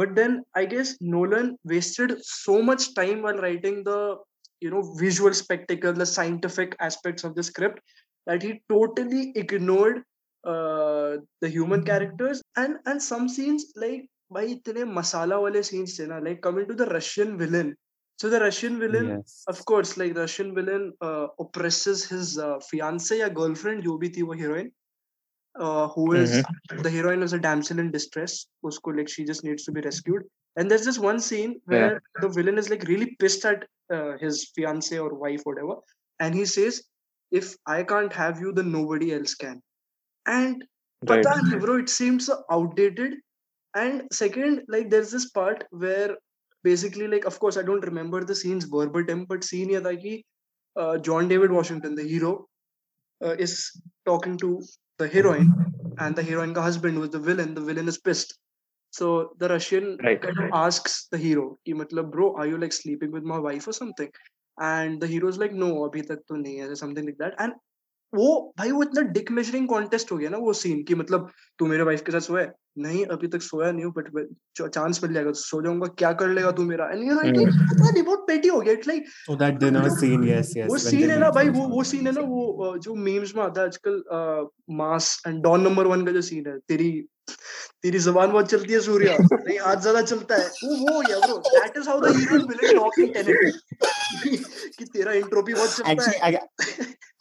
but 0.00 0.14
then 0.14 0.42
I 0.58 0.66
guess 0.76 0.96
Nolan 1.02 1.56
wasted 1.74 2.16
so 2.30 2.60
much 2.62 2.92
time 2.96 3.20
while 3.20 3.40
writing 3.48 3.84
the 3.88 4.24
you 4.64 4.70
know 4.72 4.82
visual 4.98 5.34
spectacle 5.38 5.92
the 5.92 6.04
scientific 6.06 6.74
aspects 6.84 7.24
of 7.24 7.34
the 7.38 7.42
script 7.42 7.80
that 8.26 8.42
he 8.42 8.52
totally 8.72 9.32
ignored 9.40 9.98
uh, 10.44 11.16
the 11.40 11.48
human 11.48 11.80
mm-hmm. 11.80 11.86
characters. 11.86 12.42
And 12.56 12.78
and 12.86 13.02
some 13.02 13.28
scenes 13.28 13.66
like 13.76 14.06
भाई 14.32 14.46
इतने 14.52 14.84
मसाला 14.84 15.36
वाले 15.38 15.62
scenes 15.62 15.98
थे 15.98 16.06
ना 16.06 16.18
like 16.18 16.42
coming 16.44 16.66
to 16.68 16.74
the 16.74 16.88
Russian 16.92 17.36
villain 17.42 17.74
so 18.17 18.29
the 18.29 18.39
Russian 18.39 18.79
villain 18.79 19.07
yes. 19.07 19.43
of 19.47 19.63
course 19.65 19.97
like 19.97 20.15
Russian 20.15 20.53
villain 20.53 20.93
uh, 21.01 21.27
oppresses 21.39 22.05
his 22.09 22.37
uh, 22.37 22.59
fiance 22.59 23.17
या 23.19 23.27
girlfriend 23.39 23.83
जो 23.83 23.97
भी 23.97 24.09
थी 24.17 24.21
वो 24.21 24.37
heroine 24.41 24.71
uh, 25.59 25.87
who 25.89 26.13
is 26.13 26.41
the 26.83 26.89
heroine 26.89 27.23
is 27.23 27.33
a 27.33 27.39
damsel 27.39 27.79
in 27.79 27.91
distress 27.91 28.47
उसको 28.63 28.97
like 28.97 29.09
she 29.09 29.25
just 29.25 29.43
needs 29.43 29.63
to 29.65 29.71
be 29.71 29.81
rescued 29.81 30.23
and 30.55 30.69
there's 30.69 30.85
this 30.85 30.99
one 30.99 31.19
scene 31.19 31.59
where 31.65 32.01
the 32.21 32.29
villain 32.29 32.57
is 32.57 32.69
like 32.69 32.83
really 32.83 33.15
pissed 33.19 33.45
at 33.45 33.67
uh, 33.93 34.17
his 34.17 34.51
fiance 34.55 34.97
or 34.97 35.13
wife 35.13 35.41
whatever 35.43 35.75
and 36.19 36.35
he 36.35 36.45
says 36.45 36.83
if 37.31 37.55
I 37.65 37.83
can't 37.83 38.13
have 38.13 38.39
you 38.39 38.53
then 38.53 38.71
nobody 38.71 39.13
else 39.13 39.35
can 39.35 39.61
and 40.27 40.63
Right. 41.09 41.23
pata 41.23 41.41
nahi, 41.41 41.59
bro 41.59 41.79
it 41.79 41.89
seems 41.89 42.27
so 42.27 42.43
outdated 42.51 43.13
and 43.75 44.03
second 44.11 44.61
like 44.67 44.89
there's 44.91 45.09
this 45.11 45.29
part 45.31 45.63
where 45.71 46.15
basically 46.62 47.06
like 47.08 47.24
of 47.24 47.38
course 47.38 47.56
i 47.56 47.62
don't 47.62 47.84
remember 47.90 48.24
the 48.24 48.34
scenes 48.34 48.64
verbatim 48.64 49.24
but 49.32 49.44
scene 49.44 49.70
ye 49.76 49.80
tha 49.88 49.94
ki 50.04 50.14
uh, 50.82 50.98
john 50.98 51.28
david 51.28 51.52
washington 51.58 51.94
the 51.94 52.06
hero 52.14 52.32
uh, 53.24 53.34
is 53.46 53.54
talking 54.06 54.36
to 54.38 54.62
the 54.98 55.08
heroine 55.08 55.52
and 55.98 56.16
the 56.16 56.22
heroine 56.22 56.54
ka 56.54 56.62
husband 56.62 56.98
was 56.98 57.10
the 57.10 57.18
villain 57.18 57.54
the 57.54 57.60
villain 57.60 57.88
is 57.88 57.98
pissed. 57.98 58.38
So 58.90 59.34
the 59.38 59.48
russian 59.48 59.98
Right. 60.02 60.20
kind 60.20 60.38
of 60.38 60.50
asks 60.52 61.08
the 61.10 61.18
hero 61.18 61.58
ki 61.64 61.74
matlab 61.74 62.10
bro 62.10 62.34
are 62.36 62.46
you 62.46 62.58
like 62.58 62.72
sleeping 62.72 63.12
with 63.12 63.24
my 63.24 63.38
wife 63.38 63.68
or 63.68 63.72
something? 63.72 64.10
And 64.58 65.00
the 65.00 65.06
hero's 65.06 65.38
like 65.38 65.52
no 65.52 65.70
abhi 65.88 66.06
tak 66.06 66.26
to 66.28 66.34
nahi 66.34 66.66
hai 66.66 66.74
something 66.74 67.04
like 67.04 67.18
that. 67.18 67.34
And 67.38 67.54
वो 68.14 68.54
भाई 68.58 68.70
वो 68.70 68.82
इतना 68.82 69.02
Dick 69.12 69.30
measuring 69.30 69.66
contest 69.68 70.12
हो 70.12 70.16
गया 70.16 70.30
ना 70.30 70.38
वो 70.38 70.52
scene 70.52 70.82
कि 70.88 70.94
मतलब 70.94 71.30
तू 71.58 71.66
मेरे 71.66 71.82
वाइफ 71.82 72.02
के 72.06 72.12
साथ 72.12 72.20
सोया 72.20 72.46
नहीं 72.78 73.04
अभी 73.14 73.28
तक 73.28 73.42
सोया 73.42 73.70
नहीं 73.72 73.86
बट 73.98 74.08
चांस 74.74 75.00
मिल 75.04 75.12
जाएगा 75.14 75.30
तो 75.30 75.38
सो 75.38 75.60
जाऊँगा 75.62 75.86
क्या 75.98 76.12
कर 76.12 76.28
लेगा 76.28 76.50
तू 76.50 76.62
मेरा? 76.62 76.88
एंड 76.92 77.02
यू 77.04 77.14
नो 77.14 77.20
इट 77.20 77.48
पता 77.48 77.90
नहीं 77.90 78.02
बहुत 78.02 78.24
पेटी 78.28 78.48
हो 78.48 78.60
गया 78.60 78.72
it's 78.72 78.88
like 78.88 79.04
Oh, 79.30 79.36
that 79.42 79.58
dinner 79.62 79.84
scene, 79.96 80.24
yes, 80.28 80.52
yes. 80.58 80.68
वो 80.68 80.78
सीन 80.78 81.10
है 81.10 81.18
ना 81.20 81.30
भाई 81.30 81.48
वो 81.48 81.66
वो 81.68 81.82
सीन 81.84 82.06
है 82.06 82.12
ना 82.12 82.20
वो 82.28 82.76
जो 82.78 82.94
मीम्स 83.08 83.34
में 83.36 83.42
आता 83.44 83.60
है 83.60 83.66
आजकल 83.66 84.02
mass 84.76 85.10
and 85.26 85.42
Don 85.42 85.60
number 85.60 85.86
one 85.86 86.04
का 86.06 86.12
जो 86.12 86.22
सीन 86.30 86.46
है 86.46 86.58
तेरी 86.68 86.90
तेरी 87.82 87.98
जबान 87.98 88.30
बहुत 88.32 88.50
चलती 88.50 88.72
है 88.72 88.80
सूर्या। 88.80 89.16
नहीं 89.22 89.58
हाथ 89.60 89.80
ज़्यादा 89.82 90.02
चलता 90.02 90.36
है। 90.36 90.46
वो 90.64 90.76
वो 90.92 91.00
गया 91.00 91.18
bro 91.18 91.38
that 91.46 91.76
is 91.78 91.88
how 91.88 92.00
the 92.00 92.14
hero 92.16 92.36
and 92.36 92.46
villain 92.50 92.78
talk 92.78 92.98
in 92.98 93.12
Tenet 93.12 93.44
कि 94.77 94.85
तेरा 94.93 95.13
इंट्रोपी 95.21 95.53
बहुत 95.53 95.69
चलता 95.75 95.91
Actually, 95.91 96.19
है 96.23 96.39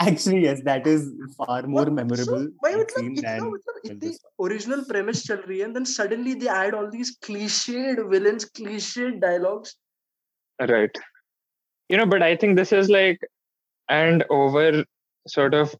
I, 0.00 0.08
actually, 0.08 0.40
yes, 0.44 0.60
that 0.68 0.86
is 0.92 1.06
far 1.38 1.58
more 1.74 1.84
What- 1.84 1.92
memorable 1.98 2.44
So, 2.44 2.52
भाई 2.64 2.72
that 2.74 2.80
मतलब 2.80 3.00
scene 3.00 3.16
इतना 3.18 3.36
than 3.38 3.50
मतलब 3.50 3.74
well, 3.74 3.90
इतनी 3.90 3.98
this 4.06 4.18
ओरिजिनल 4.46 4.80
प्रेमिस 4.90 5.26
चल 5.26 5.42
रही 5.48 5.58
है 5.58 5.66
and 5.68 5.76
then 5.78 5.86
suddenly 5.94 6.34
they 6.44 6.48
add 6.56 6.74
all 6.80 6.90
these 6.96 7.12
cliched 7.28 8.02
villains 8.14 8.48
cliched 8.60 9.20
dialogues 9.26 9.76
right 10.74 10.98
you 11.90 11.98
know 12.00 12.06
but 12.14 12.22
i 12.24 12.34
think 12.40 12.56
this 12.56 12.72
is 12.78 12.90
like 12.94 13.22
and 13.88 14.24
over 14.38 14.66
sort 15.28 15.54
of 15.60 15.74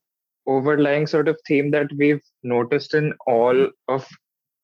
overlying 0.46 1.06
sort 1.06 1.28
of 1.32 1.36
theme 1.48 1.70
that 1.74 1.92
we've 2.02 2.22
noticed 2.52 2.94
in 3.00 3.12
all 3.34 3.60
of 3.96 4.06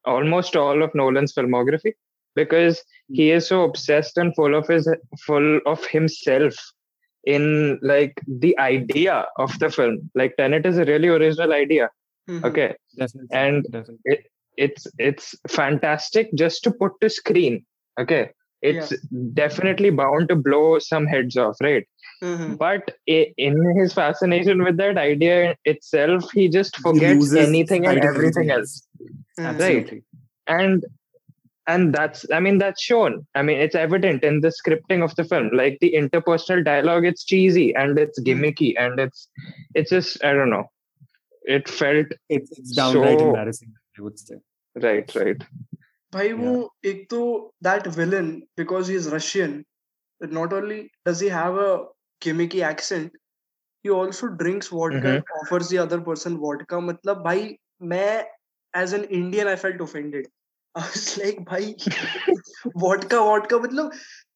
almost 0.05 0.57
all 0.63 0.83
of 0.87 0.95
nolan's 1.01 1.35
filmography 1.37 1.93
because 2.41 2.81
he 3.19 3.27
is 3.35 3.47
so 3.53 3.59
obsessed 3.67 4.19
and 4.23 4.35
full 4.41 4.57
of 4.61 4.67
his 4.75 4.89
full 5.27 5.51
of 5.75 5.85
himself 5.93 6.59
in 7.26 7.80
like 7.82 8.20
the 8.28 8.58
idea 8.58 9.26
of 9.38 9.58
the 9.60 9.70
film 9.70 10.10
like 10.16 10.36
tenet 10.38 10.66
is 10.66 10.78
a 10.78 10.86
really 10.86 11.08
original 11.08 11.54
idea 11.54 11.90
Mhm. 12.30 12.44
okay 12.46 12.76
definitely, 12.98 13.28
And 13.32 13.64
definitely. 13.72 14.20
it's 14.58 14.86
it's 14.98 15.36
fantastic 15.48 16.30
just 16.36 16.64
to 16.64 16.72
put 16.72 16.94
to 17.02 17.10
screen 17.10 17.66
okay 18.00 18.30
it's 18.62 18.94
definitely 19.34 19.90
bound 19.90 20.30
to 20.30 20.36
blow 20.36 20.78
some 20.80 21.06
heads 21.08 21.38
off 21.38 21.58
right 21.62 21.88
Mhm. 22.24 22.58
but 22.58 22.92
in 23.08 23.56
his 23.80 23.94
fascination 23.94 24.64
with 24.64 24.78
that 24.78 24.98
idea 24.98 25.56
itself 25.66 26.32
he 26.32 26.48
just 26.48 26.78
forgets 26.78 27.20
loses 27.20 27.48
anything 27.48 27.88
and 27.88 28.04
everything 28.04 28.52
else 28.52 28.88
Mhm. 29.40 29.48
Absolutely. 29.52 30.04
and 30.48 30.86
and 31.67 31.93
that's 31.95 32.25
i 32.33 32.39
mean 32.39 32.59
that's 32.59 32.83
shown 32.83 33.27
i 33.35 33.43
mean 33.43 33.59
it's 33.59 33.75
evident 33.75 34.23
in 34.23 34.41
the 34.41 34.53
scripting 34.59 35.03
of 35.03 35.15
the 35.17 35.25
film 35.25 35.49
like 35.53 35.79
the 35.81 35.93
interpersonal 36.01 36.65
dialogue 36.65 37.05
it's 37.05 37.25
cheesy 37.25 37.75
and 37.75 37.99
it's 37.99 38.21
gimmicky 38.29 38.75
and 38.79 39.01
it's 39.01 39.29
it's 39.75 39.91
just 39.91 40.25
i 40.25 40.33
don't 40.33 40.51
know 40.51 40.65
it 41.43 41.69
felt 41.69 42.07
It's, 42.29 42.51
it's 42.59 42.73
downright 42.73 43.19
So- 43.21 43.27
embarrassing, 43.29 43.73
I 43.99 44.03
would 44.03 44.19
say. 44.19 44.37
right 44.85 45.15
right 45.15 45.43
भाई 46.15 46.33
वो 46.39 46.51
एक 46.87 47.07
तो 47.11 47.21
that 47.67 47.87
villain 47.95 48.27
because 48.57 48.87
he 48.89 48.95
is 48.95 49.07
Russian 49.13 49.55
not 50.39 50.53
only 50.59 50.91
does 51.05 51.21
he 51.21 51.29
have 51.29 51.57
a 51.63 51.71
gimmicky 52.27 52.63
accent 52.63 53.13
he 53.83 53.91
also 53.91 54.29
drinks 54.43 54.69
vodka 54.69 55.15
and 55.15 55.25
offers 55.41 55.69
the 55.69 55.79
other 55.85 56.01
person 56.01 56.39
vodka 56.45 56.81
मतलब 56.91 57.23
भाई 57.25 57.57
मैं 57.95 58.25
as 58.83 58.93
an 59.01 59.05
Indian 59.21 59.49
I 59.49 59.57
felt 59.65 59.81
offended 59.89 60.29
I 60.75 60.81
was 60.81 61.19
like 61.19 61.39
भाई 61.51 61.75
vodka 62.85 63.21
vodka 63.29 63.59
मतलब 63.67 63.93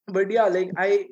but 0.07 0.31
yeah 0.31 0.47
like 0.47 0.71
I 0.77 1.07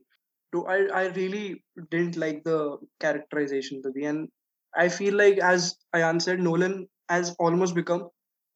do 0.54 0.66
I 0.66 0.78
I 1.02 1.08
really 1.18 1.64
didn't 1.92 2.18
like 2.18 2.44
the 2.44 2.78
characterization 3.00 3.82
to 3.84 3.92
be 3.92 4.06
and 4.06 4.30
I 4.76 4.90
feel 4.90 5.16
like 5.16 5.38
as 5.40 5.76
I 5.94 6.02
answered 6.02 6.40
Nolan 6.40 6.88
has 7.10 7.36
almost 7.40 7.76
become 7.76 8.08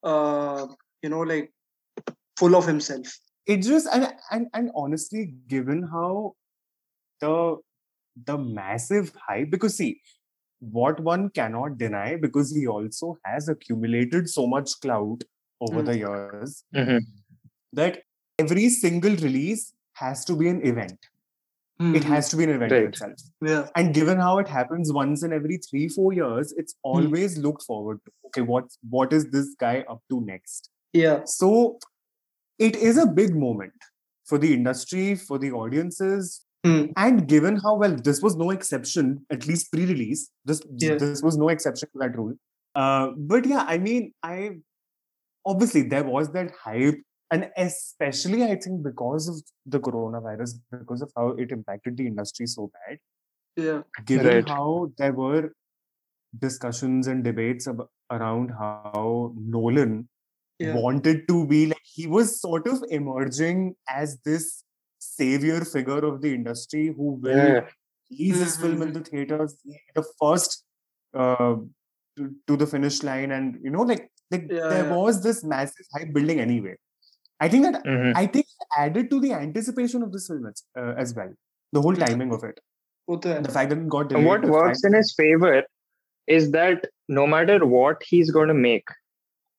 uh 0.03 0.67
you 1.01 1.10
know 1.10 1.22
like 1.22 1.51
full 2.38 2.55
of 2.55 2.65
himself 2.65 3.19
It 3.45 3.62
just 3.63 3.88
and, 3.95 4.03
and 4.31 4.48
and 4.57 4.69
honestly, 4.81 5.22
given 5.53 5.83
how 5.93 6.36
the 7.24 7.57
the 8.29 8.38
massive 8.38 9.12
hype, 9.24 9.50
because 9.55 9.75
see, 9.79 9.89
what 10.77 11.01
one 11.07 11.29
cannot 11.39 11.77
deny, 11.77 12.15
because 12.15 12.53
he 12.55 12.67
also 12.67 13.17
has 13.25 13.50
accumulated 13.50 14.29
so 14.29 14.48
much 14.48 14.75
clout 14.86 15.25
over 15.60 15.82
Mm. 15.82 15.86
the 15.86 15.96
years 15.98 16.64
Mhm. 16.74 17.00
that 17.72 18.02
every 18.38 18.68
single 18.68 19.16
release 19.28 19.72
has 19.94 20.24
to 20.26 20.36
be 20.36 20.48
an 20.48 20.60
event. 20.72 20.98
It 21.80 22.02
has 22.10 22.28
to 22.30 22.36
be 22.36 22.42
an 22.44 22.50
event 22.50 22.72
in 22.72 22.78
Right. 22.78 22.88
itself. 22.88 23.20
yeah 23.48 23.68
And 23.80 23.94
given 23.98 24.18
how 24.18 24.38
it 24.38 24.48
happens 24.48 24.92
once 24.92 25.22
in 25.26 25.32
every 25.32 25.58
three, 25.66 25.86
four 25.96 26.12
years, 26.12 26.52
it's 26.62 26.74
always 26.82 27.36
looked 27.44 27.62
forward 27.62 28.00
to. 28.04 28.12
Okay, 28.28 28.42
what 28.52 28.64
what 28.96 29.12
is 29.18 29.26
this 29.36 29.54
guy 29.60 29.76
up 29.94 30.00
to 30.10 30.20
next? 30.32 30.70
yeah 30.92 31.22
So 31.24 31.50
it 32.68 32.74
is 32.90 32.98
a 32.98 33.06
big 33.20 33.36
moment 33.46 33.86
for 34.30 34.38
the 34.44 34.52
industry, 34.58 35.04
for 35.28 35.38
the 35.44 35.52
audiences, 35.62 36.44
Hmm. 36.66 36.86
and 36.96 37.28
given 37.32 37.56
how 37.66 37.76
well 37.82 37.94
this 38.08 38.20
was 38.26 38.34
no 38.44 38.50
exception, 38.56 39.12
at 39.36 39.46
least 39.50 39.70
pre-release, 39.72 40.22
this 40.44 40.60
Yeah. 40.86 40.96
this 41.04 41.22
was 41.28 41.36
no 41.44 41.48
exception 41.56 41.88
to 41.92 41.98
that 42.04 42.16
rule. 42.22 42.34
Uh, 42.74 43.04
but 43.34 43.46
yeah, 43.52 43.64
I 43.76 43.78
mean, 43.78 44.12
I 44.24 44.36
obviously 45.47 45.83
there 45.83 46.04
was 46.04 46.30
that 46.33 46.50
hype, 46.62 47.00
and 47.30 47.50
especially 47.57 48.45
I 48.45 48.57
think 48.57 48.83
because 48.83 49.28
of 49.28 49.37
the 49.66 49.80
coronavirus, 49.80 50.54
because 50.71 51.02
of 51.02 51.12
how 51.16 51.28
it 51.30 51.50
impacted 51.52 51.97
the 51.97 52.07
industry 52.07 52.47
so 52.47 52.71
bad 52.73 52.99
yeah 53.57 53.83
given 54.07 54.26
Right. 54.26 54.49
how 54.49 54.92
there 54.99 55.12
were 55.12 55.52
discussions 56.38 57.07
and 57.09 57.25
debates 57.25 57.66
ab- 57.66 57.88
around 58.11 58.50
how 58.50 59.35
Nolan 59.37 60.09
Yeah. 60.61 60.75
wanted 60.75 61.26
to 61.28 61.47
be 61.47 61.66
like 61.66 61.83
he 61.97 62.07
was 62.07 62.40
sort 62.40 62.66
of 62.68 62.83
emerging 62.90 63.75
as 63.88 64.18
this 64.25 64.64
savior 64.99 65.64
figure 65.64 66.04
of 66.11 66.21
the 66.23 66.33
industry 66.35 66.87
who 66.97 67.12
will 67.26 67.45
yeah 67.47 67.61
release 68.11 68.38
his 68.45 68.57
film 68.57 68.83
in 68.83 68.92
the 68.92 69.00
theaters 69.09 69.57
the 69.95 70.04
first 70.21 70.64
uh, 71.14 71.54
to, 72.16 72.30
to 72.47 72.57
the 72.57 72.66
finish 72.66 73.02
line 73.02 73.30
and 73.33 73.59
you 73.62 73.71
know 73.71 73.83
like 73.83 74.11
like 74.30 74.47
yeah, 74.50 74.68
there 74.68 74.85
yeah. 74.85 74.94
was 74.94 75.23
this 75.23 75.42
massive 75.42 75.87
hype 75.94 76.12
building 76.12 76.40
anyway. 76.40 76.76
I 77.40 77.49
think 77.49 77.64
that 77.64 77.85
mm-hmm. 77.85 78.16
I 78.16 78.26
think 78.26 78.47
added 78.76 79.11
to 79.11 79.20
the 79.20 79.32
anticipation 79.32 80.02
of 80.02 80.12
this 80.12 80.26
film 80.26 80.52
uh, 80.76 80.94
as 80.97 81.14
well. 81.14 81.32
The 81.73 81.80
whole 81.80 81.94
timing 81.94 82.32
of 82.32 82.44
it, 82.44 82.61
the 83.08 83.50
fact 83.52 83.70
that 83.70 83.78
it 83.78 83.88
got 83.88 84.08
delayed, 84.08 84.26
what 84.26 84.44
works 84.44 84.85
in 84.85 84.92
his 84.94 85.14
favor 85.16 85.62
is 86.26 86.50
that 86.52 86.87
no 87.08 87.26
matter 87.26 87.64
what 87.64 88.02
he's 88.06 88.30
going 88.30 88.49
to 88.49 88.54
make, 88.54 88.88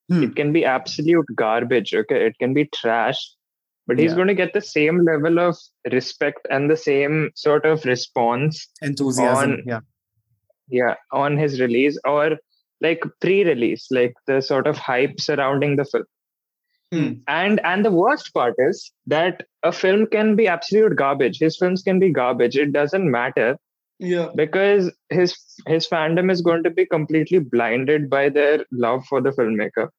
hmm. 0.10 0.24
it 0.24 0.36
can 0.36 0.52
be 0.52 0.66
absolute 0.66 1.26
garbage. 1.36 1.94
Okay, 1.94 2.26
it 2.26 2.38
can 2.40 2.54
be 2.54 2.66
trash, 2.76 3.32
but 3.88 3.98
he's 3.98 4.12
yeah. 4.12 4.16
going 4.16 4.28
to 4.28 4.36
get 4.36 4.54
the 4.54 4.62
same 4.62 5.06
level 5.06 5.40
of 5.40 5.58
respect 5.92 6.48
and 6.52 6.70
the 6.70 6.78
same 6.78 7.32
sort 7.36 7.66
of 7.66 7.86
response 7.86 8.68
enthusiasm 8.82 9.52
on, 9.52 9.64
yeah 9.66 9.80
yeah 10.70 10.96
on 11.12 11.38
his 11.38 11.60
release 11.60 11.98
or 12.06 12.38
like 12.82 13.02
pre-release, 13.22 13.88
like 13.92 14.14
the 14.28 14.42
sort 14.42 14.68
of 14.68 14.78
hype 14.78 15.20
surrounding 15.20 15.76
the 15.76 15.86
film. 15.86 16.04
Hmm. 16.92 17.14
And 17.28 17.60
and 17.64 17.86
the 17.86 17.92
worst 17.92 18.34
part 18.34 18.56
is 18.58 18.92
that 19.08 19.44
a 19.64 19.72
film 19.72 20.08
can 20.08 20.36
be 20.36 20.48
absolute 20.48 20.96
garbage. 20.96 21.38
His 21.40 21.58
films 21.58 21.84
can 21.84 22.00
be 22.00 22.10
garbage. 22.12 22.56
It 22.58 22.72
doesn't 22.74 23.10
matter 23.12 23.58
Yeah. 24.00 24.30
because 24.36 24.92
his 25.10 25.36
his 25.68 25.88
fandom 25.88 26.32
is 26.32 26.42
going 26.42 26.64
to 26.64 26.70
be 26.72 26.86
completely 26.88 27.40
blinded 27.40 28.10
by 28.10 28.30
their 28.30 28.66
love 28.72 29.06
for 29.10 29.22
the 29.22 29.32
filmmaker 29.32 29.90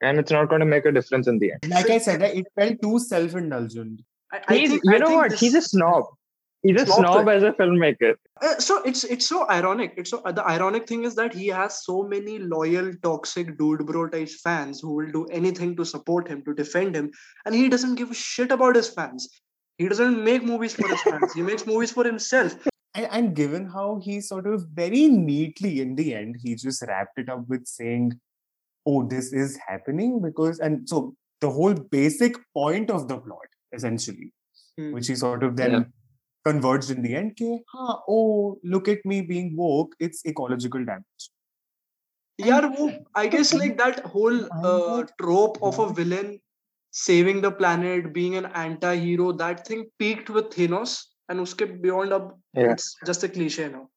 and 0.00 0.18
it's 0.20 0.30
not 0.30 0.48
going 0.48 0.60
to 0.60 0.66
make 0.72 0.84
a 0.86 0.92
difference 0.92 1.26
in 1.26 1.38
the 1.40 1.50
end 1.52 1.68
Like 1.70 1.90
I 1.90 1.98
said, 1.98 2.22
it 2.22 2.46
felt 2.54 2.80
too 2.80 2.98
self-indulgent. 3.00 4.00
I, 4.32 4.40
I 4.48 4.56
he's, 4.56 4.70
think, 4.70 4.82
you 4.84 4.94
I 4.94 4.98
know 4.98 5.06
think 5.08 5.20
what 5.22 5.30
this- 5.32 5.40
he's 5.40 5.54
a 5.56 5.62
snob 5.62 6.04
he's 6.62 6.80
a 6.82 6.86
Snob 6.86 6.98
snob 6.98 7.28
as 7.28 7.42
a 7.42 7.52
filmmaker 7.52 8.14
Uh, 8.46 8.56
so 8.58 8.82
it's 8.88 9.02
it's 9.14 9.28
so 9.28 9.48
ironic. 9.50 9.94
It's 9.96 10.10
so 10.10 10.22
the 10.38 10.44
ironic 10.46 10.86
thing 10.88 11.04
is 11.04 11.14
that 11.16 11.34
he 11.34 11.48
has 11.48 11.84
so 11.84 12.02
many 12.12 12.38
loyal, 12.38 12.92
toxic 13.02 13.58
dude 13.58 13.84
bro 13.86 14.08
type 14.08 14.28
fans 14.44 14.80
who 14.80 14.92
will 14.98 15.10
do 15.16 15.24
anything 15.40 15.74
to 15.76 15.84
support 15.84 16.28
him, 16.28 16.42
to 16.48 16.54
defend 16.54 16.94
him, 17.00 17.10
and 17.44 17.54
he 17.54 17.68
doesn't 17.68 17.96
give 17.96 18.10
a 18.10 18.14
shit 18.14 18.52
about 18.52 18.76
his 18.76 18.88
fans. 18.88 19.28
He 19.78 19.88
doesn't 19.88 20.22
make 20.28 20.44
movies 20.44 20.74
for 20.74 20.88
his 20.88 21.02
fans. 21.02 21.32
He 21.34 21.42
makes 21.42 21.66
movies 21.66 21.92
for 21.98 22.04
himself. 22.04 22.56
And, 22.94 23.08
and 23.18 23.36
given 23.42 23.66
how 23.66 24.00
he 24.06 24.20
sort 24.20 24.46
of 24.46 24.66
very 24.72 25.06
neatly 25.08 25.80
in 25.80 25.94
the 25.94 26.14
end, 26.14 26.36
he 26.44 26.54
just 26.56 26.82
wrapped 26.82 27.18
it 27.18 27.28
up 27.28 27.44
with 27.48 27.66
saying, 27.66 28.18
Oh, 28.86 29.06
this 29.06 29.32
is 29.32 29.58
happening 29.68 30.20
because, 30.22 30.58
and 30.60 30.88
so 30.88 31.14
the 31.40 31.50
whole 31.50 31.74
basic 31.74 32.34
point 32.54 32.90
of 32.90 33.06
the 33.08 33.18
plot, 33.18 33.54
essentially, 33.72 34.32
Hmm. 34.78 34.92
which 34.92 35.08
he 35.08 35.14
sort 35.16 35.42
of 35.42 35.56
then 35.56 35.72
Yeah. 35.72 35.84
Converged 36.44 36.90
in 36.90 37.02
the 37.02 37.14
end, 37.14 37.36
ke, 37.36 37.48
"Haan, 37.74 37.96
oh, 38.08 38.58
look 38.64 38.88
at 38.88 39.04
me 39.04 39.20
being 39.22 39.56
woke, 39.56 39.94
it's 39.98 40.24
ecological 40.26 40.84
damage. 40.84 41.30
Yeah, 42.38 42.66
wo- 42.66 42.98
I 43.14 43.26
guess 43.26 43.52
like 43.52 43.76
that 43.78 44.00
whole 44.00 44.44
uh, 44.64 45.04
trope 45.20 45.58
of 45.62 45.78
a 45.80 45.92
villain 45.92 46.40
saving 46.92 47.40
the 47.40 47.50
planet, 47.50 48.12
being 48.14 48.36
an 48.36 48.46
anti-hero, 48.46 49.32
that 49.32 49.66
thing 49.66 49.86
peaked 49.98 50.30
with 50.30 50.50
Thanos, 50.50 51.04
and 51.28 51.40
uske 51.40 51.64
beyond 51.82 52.12
up, 52.12 52.38
Yeah. 52.54 52.72
it's 52.72 52.94
just 53.04 53.24
a 53.24 53.28
cliche 53.28 53.68
now. 53.68 53.88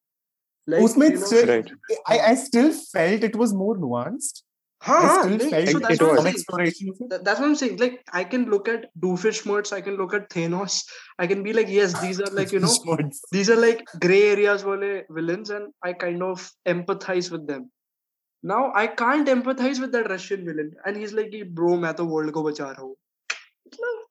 Like 0.66 0.82
Usme 0.82 1.10
Thanos- 1.10 1.24
still, 1.26 1.46
Right. 1.48 1.70
I, 2.06 2.18
I 2.30 2.34
still 2.34 2.72
felt 2.72 3.22
it 3.24 3.36
was 3.36 3.54
more 3.54 3.76
nuanced. 3.76 4.42
Huh, 4.81 4.93
I 4.93 5.05
huh, 5.07 5.23
still 5.23 5.37
like, 5.39 5.49
felt 5.49 5.69
so 5.69 5.77
it 5.77 5.81
that's 5.83 5.99
it 6.01 6.03
what 6.03 6.11
was 6.11 6.11
I'm 6.11 6.15
some 6.17 6.23
saying. 6.25 6.35
exploration 6.35 6.89
of 6.89 6.97
it. 7.01 7.09
Th- 7.09 7.21
That's 7.23 7.39
what 7.39 7.47
I'm 7.47 7.55
saying. 7.55 7.77
Like 7.77 8.03
I 8.13 8.23
can 8.23 8.45
look 8.49 8.67
at 8.69 8.85
Doofenshmirtz, 9.05 9.73
I 9.73 9.81
can 9.81 9.95
look 9.97 10.13
at 10.13 10.29
Thanos. 10.29 10.85
I 11.19 11.27
can 11.27 11.41
be 11.43 11.51
like, 11.53 11.67
yes, 11.67 11.99
these 11.99 12.21
are 12.21 12.29
like 12.31 12.51
you 12.51 12.59
know, 12.59 12.67
Schmutz. 12.67 13.17
these 13.31 13.49
are 13.49 13.55
like 13.55 13.83
gray 13.99 14.21
areas 14.29 14.63
wale 14.63 15.01
villains, 15.09 15.49
and 15.49 15.73
I 15.83 15.93
kind 15.93 16.21
of 16.21 16.49
empathize 16.67 17.31
with 17.31 17.47
them. 17.47 17.71
Now 18.43 18.71
I 18.75 18.85
can't 18.87 19.27
empathize 19.27 19.79
with 19.79 19.91
that 19.93 20.09
Russian 20.09 20.45
villain, 20.45 20.71
and 20.85 20.95
he's 20.95 21.11
like, 21.11 21.31
"कि, 21.31 21.43
bro, 21.53 21.75
मैं 21.77 21.93
तो 21.95 22.07
world 22.07 22.31
को 22.33 22.43
बचा 22.43 22.69
रहा 22.71 22.81
हूँ." 22.81 22.95
मतलब, 23.67 24.03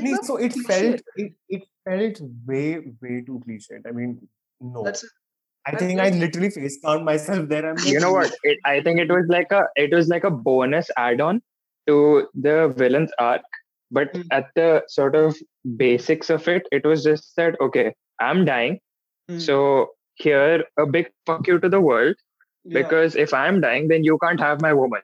Nee, 0.00 0.12
कितना 0.14 0.24
so 0.26 0.36
it 0.36 0.52
cliche. 0.52 0.66
felt 0.68 1.00
it, 1.16 1.32
it 1.48 1.62
felt 1.84 2.20
way 2.46 2.66
way 3.02 3.20
too 3.26 3.42
cliched. 3.46 3.86
I 3.86 3.90
mean, 3.90 4.16
no. 4.60 4.84
That's 4.84 5.04
I 5.65 5.71
that- 5.71 5.79
think 5.79 5.99
I 5.99 6.09
literally 6.09 6.49
face 6.49 6.77
count 6.83 7.03
myself 7.05 7.47
there. 7.49 7.69
I'm 7.69 7.77
you 7.85 7.99
know 7.99 8.11
what 8.13 8.31
it, 8.43 8.57
i 8.65 8.81
think 8.81 8.99
it 8.99 9.11
was 9.15 9.25
like 9.29 9.51
a 9.51 9.63
it 9.83 9.93
was 9.97 10.07
like 10.13 10.23
a 10.29 10.31
bonus 10.47 10.89
add-on 10.97 11.41
to 11.87 12.27
the 12.47 12.55
villain's 12.81 13.11
arc 13.19 13.41
but 13.91 14.09
Hmm. 14.15 14.21
at 14.31 14.47
the 14.55 14.67
sort 14.87 15.15
of 15.15 15.35
basics 15.83 16.29
of 16.29 16.47
it 16.55 16.67
it 16.71 16.85
was 16.91 17.03
just 17.03 17.35
that 17.41 17.59
okay 17.67 17.85
i'm 18.27 18.43
dying 18.49 18.79
Hmm. 19.29 19.39
so 19.39 19.57
here 20.15 20.63
a 20.77 20.85
big 20.85 21.09
fuck 21.27 21.47
you 21.47 21.59
to 21.65 21.69
the 21.75 21.81
world 21.89 22.15
yeah. 22.65 22.81
because 22.81 23.15
if 23.15 23.33
i'm 23.41 23.61
dying 23.67 23.87
then 23.93 24.03
you 24.09 24.17
can't 24.23 24.39
have 24.47 24.61
my 24.69 24.73
woman 24.73 25.01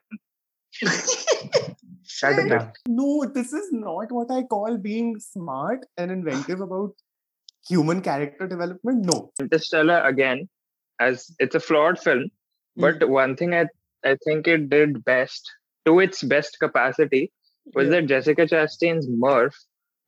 That 0.82 2.40
is 2.40 2.52
Shit. 2.52 2.78
No, 2.88 3.26
this 3.34 3.54
is 3.54 3.68
not 3.72 4.12
what 4.12 4.30
I 4.32 4.44
call 4.44 4.78
being 4.78 5.20
smart 5.20 5.86
and 5.98 6.12
inventive 6.12 6.60
about 6.62 6.94
human 7.68 8.02
character 8.02 8.48
development. 8.48 9.06
No. 9.06 9.32
interstellar 9.40 10.02
again 10.04 10.48
as 11.00 11.30
it's 11.40 11.56
a 11.56 11.60
flawed 11.60 12.00
film 12.00 12.30
but 12.76 13.08
one 13.10 13.36
thing 13.36 13.54
i 13.54 13.66
i 14.04 14.16
think 14.26 14.48
it 14.48 14.70
did 14.70 15.04
best 15.06 15.52
to 15.86 16.00
its 16.00 16.24
best 16.24 16.58
capacity 16.60 17.32
was 17.76 17.88
Yeah. 17.88 17.96
that 17.96 18.08
jessica 18.08 18.46
chastain's 18.54 19.08
murph 19.26 19.58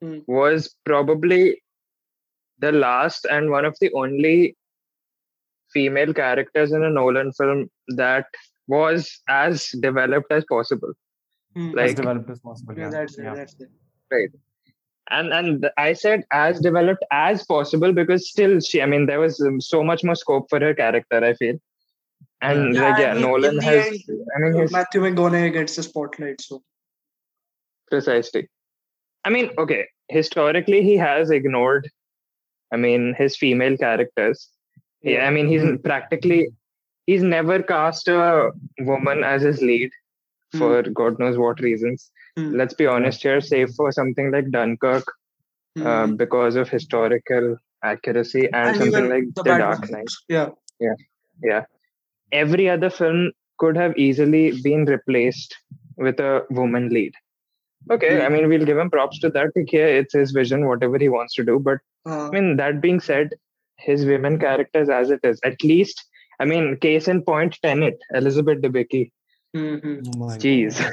Hmm. 0.01 0.19
was 0.27 0.75
probably 0.85 1.61
the 2.59 2.71
last 2.71 3.25
and 3.25 3.51
one 3.51 3.65
of 3.65 3.75
the 3.81 3.91
only 3.93 4.55
female 5.73 6.13
characters 6.13 6.71
in 6.71 6.83
a 6.83 6.89
nolan 6.89 7.31
film 7.33 7.69
that 8.01 8.25
was 8.67 9.19
as 9.27 9.67
developed 9.87 10.31
as 10.31 10.45
possible 10.55 10.93
Hmm. 11.55 11.77
As 11.77 11.93
developed 11.95 12.29
as 12.29 12.39
possible. 12.39 12.75
yeah, 12.77 12.85
Yeah. 12.85 12.89
that's 12.91 13.17
it. 13.19 13.23
yeah. 13.23 13.33
That's 13.35 13.55
it. 13.59 14.31
And 15.09 15.33
and 15.33 15.69
i 15.77 15.93
said 15.93 16.23
as 16.31 16.59
developed 16.59 17.03
as 17.11 17.43
possible 17.45 17.91
because 17.93 18.29
still 18.29 18.59
she 18.59 18.81
i 18.81 18.85
mean 18.85 19.05
there 19.05 19.19
was 19.19 19.39
um, 19.41 19.59
so 19.59 19.83
much 19.83 20.03
more 20.03 20.15
scope 20.15 20.47
for 20.49 20.59
her 20.59 20.73
character 20.73 21.23
i 21.23 21.33
feel. 21.33 21.57
And 22.41 22.75
Yeah, 22.75 22.81
like 22.89 22.99
I 23.05 23.13
mean, 23.13 23.21
nolan 23.23 23.55
the 23.57 23.63
has 23.63 23.87
end, 23.87 24.21
i 24.35 24.39
mean 24.39 24.53
his 24.59 24.71
Matthew 24.71 25.01
McConaughey 25.01 25.53
gets 25.53 25.75
the 25.75 25.83
spotlight. 25.83 26.41
So. 26.41 26.63
Precisely. 27.89 28.47
I 29.25 29.29
mean 29.29 29.51
okay 29.57 29.87
historically 30.09 30.81
he 30.83 30.97
has 30.97 31.29
ignored 31.31 31.89
i 32.71 32.77
mean 32.77 33.13
his 33.17 33.35
female 33.37 33.77
characters. 33.77 34.49
Yeah 35.03 35.27
i 35.27 35.31
mean 35.31 35.47
he's 35.47 35.63
Mhm. 35.63 35.83
practically 35.83 36.39
he's 37.07 37.23
never 37.23 37.61
cast 37.63 38.07
a 38.07 38.51
woman 38.79 39.23
as 39.23 39.41
his 39.41 39.61
lead 39.61 39.91
for 40.59 40.81
god 40.99 41.19
knows 41.19 41.37
what 41.37 41.59
reasons. 41.61 42.11
Hmm. 42.37 42.51
let's 42.59 42.73
be 42.73 42.85
honest 42.87 43.21
here 43.27 43.41
save 43.41 43.71
for 43.79 43.91
something 43.91 44.31
like 44.31 44.49
dunkirk 44.51 45.03
Hmm. 45.77 45.87
uh, 45.87 46.07
because 46.21 46.55
of 46.61 46.69
historical 46.69 47.57
accuracy 47.89 48.41
and, 48.51 48.69
And 48.69 48.77
something 48.77 49.09
like 49.09 49.23
the 49.35 49.43
the, 49.43 49.57
dark 49.57 49.89
knight. 49.91 50.09
Yeah. 50.27 50.49
yeah. 50.79 50.95
Yeah. 51.43 51.63
every 52.31 52.69
other 52.69 52.89
film 52.89 53.31
could 53.63 53.77
have 53.77 53.95
easily 53.97 54.43
been 54.63 54.85
replaced 54.85 55.55
with 55.97 56.19
a 56.19 56.45
woman 56.49 56.89
lead. 56.89 57.13
Okay 57.95 58.11
i 58.21 58.25
Hmm. 58.27 58.33
mean 58.33 58.49
we'll 58.49 58.65
give 58.71 58.77
him 58.83 58.89
props 58.95 59.19
to 59.25 59.29
that. 59.37 59.51
Yeah 59.77 59.89
it's 60.01 60.13
his 60.21 60.31
vision 60.39 60.67
whatever 60.71 60.97
he 61.05 61.09
wants 61.17 61.35
to 61.39 61.45
do. 61.51 61.57
But 61.69 61.79
Uh, 62.09 62.19
i 62.27 62.29
mean 62.35 62.45
that 62.59 62.81
being 62.83 62.99
said 63.07 63.33
his 63.87 64.05
women 64.11 64.35
characters 64.43 64.89
as 64.99 65.09
it 65.15 65.23
is 65.29 65.39
at 65.49 65.63
least 65.71 65.99
i 66.43 66.45
mean 66.51 66.65
case 66.85 67.07
in 67.13 67.19
point 67.27 67.57
tenet 67.65 67.97
elizabeth 68.19 68.59
debicki 68.63 69.01
hmm, 69.53 69.75
hmm. 69.75 69.99
Oh 70.07 70.17
my 70.25 70.37
Jeez. 70.37 70.79
God. 70.79 70.91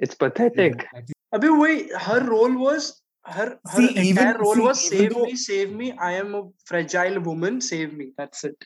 it's 0.00 0.14
pathetic 0.14 0.86
Yeah. 0.94 1.00
Abhi, 1.34 1.50
wait, 1.60 1.92
her 1.94 2.20
role 2.26 2.56
was 2.56 3.02
her 3.26 3.58
her 3.66 3.76
See, 3.76 3.88
entire 3.88 4.04
even- 4.04 4.40
role 4.40 4.54
see, 4.54 4.60
was 4.62 4.92
even 4.92 4.98
save 4.98 5.14
though- 5.14 5.24
me, 5.24 5.36
save 5.36 5.72
me. 5.80 5.92
I 5.92 6.12
am 6.12 6.34
a 6.34 6.42
fragile 6.64 7.20
woman. 7.20 7.60
Save 7.60 7.92
me. 7.92 8.12
That's 8.16 8.44
it. 8.44 8.56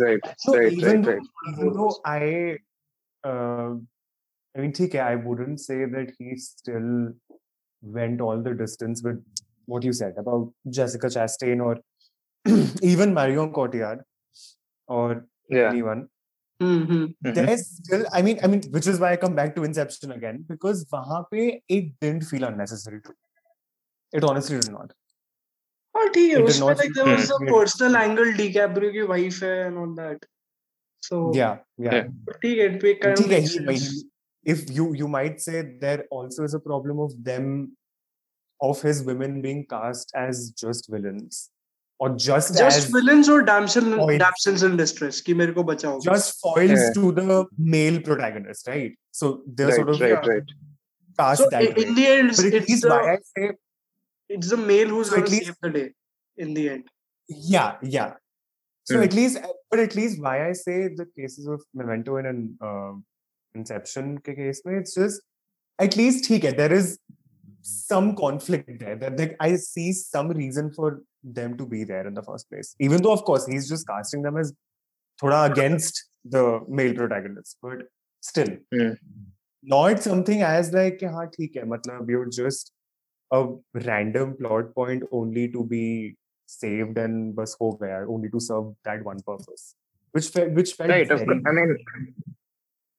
right 0.00 0.20
No, 0.46 0.54
right 0.58 0.72
even 0.72 1.02
right 1.02 1.04
though, 1.04 1.12
right 1.12 1.52
even 1.52 1.72
though 1.78 1.94
I, 2.04 2.58
uh, 3.30 3.70
I 4.56 4.60
mean, 4.60 4.72
TK, 4.72 5.00
I 5.00 5.14
wouldn't 5.16 5.60
say 5.60 5.78
that 5.94 6.12
he 6.18 6.36
still 6.36 7.12
went 7.82 8.20
all 8.20 8.42
the 8.42 8.54
distance 8.54 9.02
with 9.02 9.22
what 9.66 9.82
you 9.84 9.92
said 9.92 10.14
about 10.18 10.52
Jessica 10.68 11.06
Chastain 11.06 11.62
or 11.64 11.78
even 12.82 13.14
Marion 13.14 13.52
Cotillard 13.52 14.00
or 14.86 15.26
yeah 15.48 15.70
anyone. 15.70 16.08
Mm-hmm. 16.61 17.03
Mhm. 17.25 17.33
There's 17.35 17.61
still, 17.73 18.05
I 18.11 18.21
mean, 18.21 18.39
I 18.43 18.47
mean, 18.53 18.61
which 18.71 18.87
is 18.93 18.99
why 18.99 19.11
I 19.13 19.17
come 19.17 19.35
back 19.35 19.55
to 19.57 19.63
Inception 19.67 20.11
again 20.15 20.39
because 20.47 20.85
वहाँ 20.93 21.19
पे 21.31 21.43
it 21.69 21.91
didn't 22.01 22.25
feel 22.31 22.43
unnecessary. 22.47 22.99
To 23.05 23.09
me. 23.09 23.15
It 24.19 24.23
honestly 24.31 24.59
did 24.59 24.71
not. 24.73 24.91
Oh, 25.95 26.07
ठीक 26.17 26.31
है. 26.31 26.37
It 26.37 26.41
did 26.41 26.49
उसमें 26.49 26.67
not 26.67 26.81
like 26.83 26.93
there 26.97 27.05
was 27.11 27.31
a 27.35 27.37
feel- 27.43 27.53
personal 27.53 27.95
angle. 28.01 28.33
DiCaprio 28.41 28.91
की 28.97 29.05
wife 29.13 29.39
है 29.43 29.53
and 29.69 29.77
all 29.83 29.95
that. 30.01 30.27
So 31.07 31.21
Yeah, 31.39 31.59
yeah. 31.87 31.95
Yeah. 31.99 32.11
ठीक 32.43 32.57
है. 32.59 32.67
It 32.73 32.83
make 32.87 33.01
kind 33.05 33.17
of 33.17 33.23
ठीक 33.23 33.31
है, 33.31 33.39
makes 33.39 33.55
he- 33.55 33.65
sense. 33.65 33.87
he- 33.93 34.53
if 34.55 34.69
you 34.79 34.87
you 35.03 35.07
might 35.15 35.39
say 35.45 35.61
there 35.85 36.03
also 36.19 36.43
is 36.49 36.53
a 36.57 36.61
problem 36.67 36.99
of 37.05 37.15
them 37.29 37.47
of 38.67 38.81
his 38.89 39.01
women 39.09 39.39
being 39.47 39.63
cast 39.73 40.13
as 40.21 40.43
just 40.61 40.91
villains 40.97 41.39
और 42.00 42.16
just 42.20 42.52
just 42.52 42.94
villains 42.94 43.28
और 43.30 43.42
damsel 43.44 43.90
damsels 44.18 44.62
in 44.64 44.76
distress 44.76 45.20
कि 45.26 45.34
मेरे 45.34 45.52
को 45.52 45.64
बचाओ 45.64 45.98
just 46.06 46.34
foils 46.42 46.90
to 46.94 47.12
the 47.18 47.44
male 47.74 47.98
protagonist 48.08 48.68
right 48.68 48.96
so 49.20 49.32
there 49.48 49.74
sort 49.76 49.88
of 49.88 50.02
right 50.02 50.28
right 50.28 50.52
past 51.18 51.42
so 51.42 51.48
that 51.50 51.78
in 51.78 51.94
the 51.94 52.06
end 52.06 52.30
but 52.36 52.54
it's 52.54 52.80
the, 52.80 52.88
why 52.88 53.12
I 53.12 53.18
say 53.26 53.50
it's 54.28 54.50
the 54.50 54.56
male 54.56 54.88
who's 54.88 55.10
so 55.10 55.16
going 55.16 55.30
to 55.30 55.44
save 55.44 55.56
the 55.62 55.70
day 55.70 55.90
in 56.36 56.54
the 56.54 56.68
end 56.70 56.88
yeah 57.28 57.76
yeah 57.82 58.14
so 58.86 58.96
mm. 58.96 59.04
at 59.04 59.12
least 59.12 59.38
but 59.70 59.80
at 59.80 59.94
least 59.94 60.20
why 60.20 60.48
i 60.48 60.52
say 60.52 60.88
the 60.88 61.06
cases 61.18 61.46
of 61.46 61.62
memento 61.72 62.16
and 62.16 62.56
uh, 62.60 62.92
inception 63.54 64.18
case 64.18 64.62
mein, 64.64 64.78
it's 64.78 64.94
just 64.94 65.22
at 65.78 65.96
least 65.96 66.28
ठीक 66.28 66.44
है 66.44 66.56
there 66.56 66.72
is 66.72 66.98
some 67.64 68.14
conflict 68.14 68.78
there 68.80 68.96
that 68.96 69.18
like 69.18 69.36
I 69.40 69.56
see 69.56 69.92
some 69.92 70.28
reason 70.28 70.70
for 70.72 71.02
them 71.22 71.56
to 71.56 71.66
be 71.66 71.84
there 71.84 72.06
in 72.06 72.14
the 72.14 72.22
first 72.22 72.50
place. 72.50 72.74
Even 72.78 73.02
though, 73.02 73.12
of 73.12 73.24
course, 73.24 73.46
he's 73.46 73.68
just 73.68 73.86
casting 73.86 74.22
them 74.22 74.36
as 74.36 74.52
thoda 75.20 75.50
against 75.50 76.08
the 76.24 76.60
male 76.68 76.94
protagonist, 76.94 77.58
but 77.62 77.78
still. 78.20 78.48
Yeah. 78.70 78.94
Not 79.62 80.02
something 80.02 80.42
as 80.42 80.72
like, 80.72 81.00
yeah, 81.00 81.26
theek 81.38 81.58
hai, 81.58 81.64
matlab, 81.64 82.08
you're 82.08 82.28
just 82.28 82.72
a 83.32 83.46
random 83.72 84.36
plot 84.36 84.74
point 84.74 85.02
only 85.10 85.48
to 85.48 85.64
be 85.64 86.16
saved 86.46 86.98
and 86.98 87.34
bus 87.34 87.56
ho 87.58 87.78
only 88.08 88.28
to 88.28 88.40
serve 88.40 88.74
that 88.84 89.02
one 89.02 89.22
purpose. 89.22 89.74
Which 90.12 90.28
felt 90.28 90.52
which 90.52 90.74
felt 90.74 90.90
right, 90.90 91.10
of. 91.10 91.22
I 91.22 91.52
mean 91.52 91.78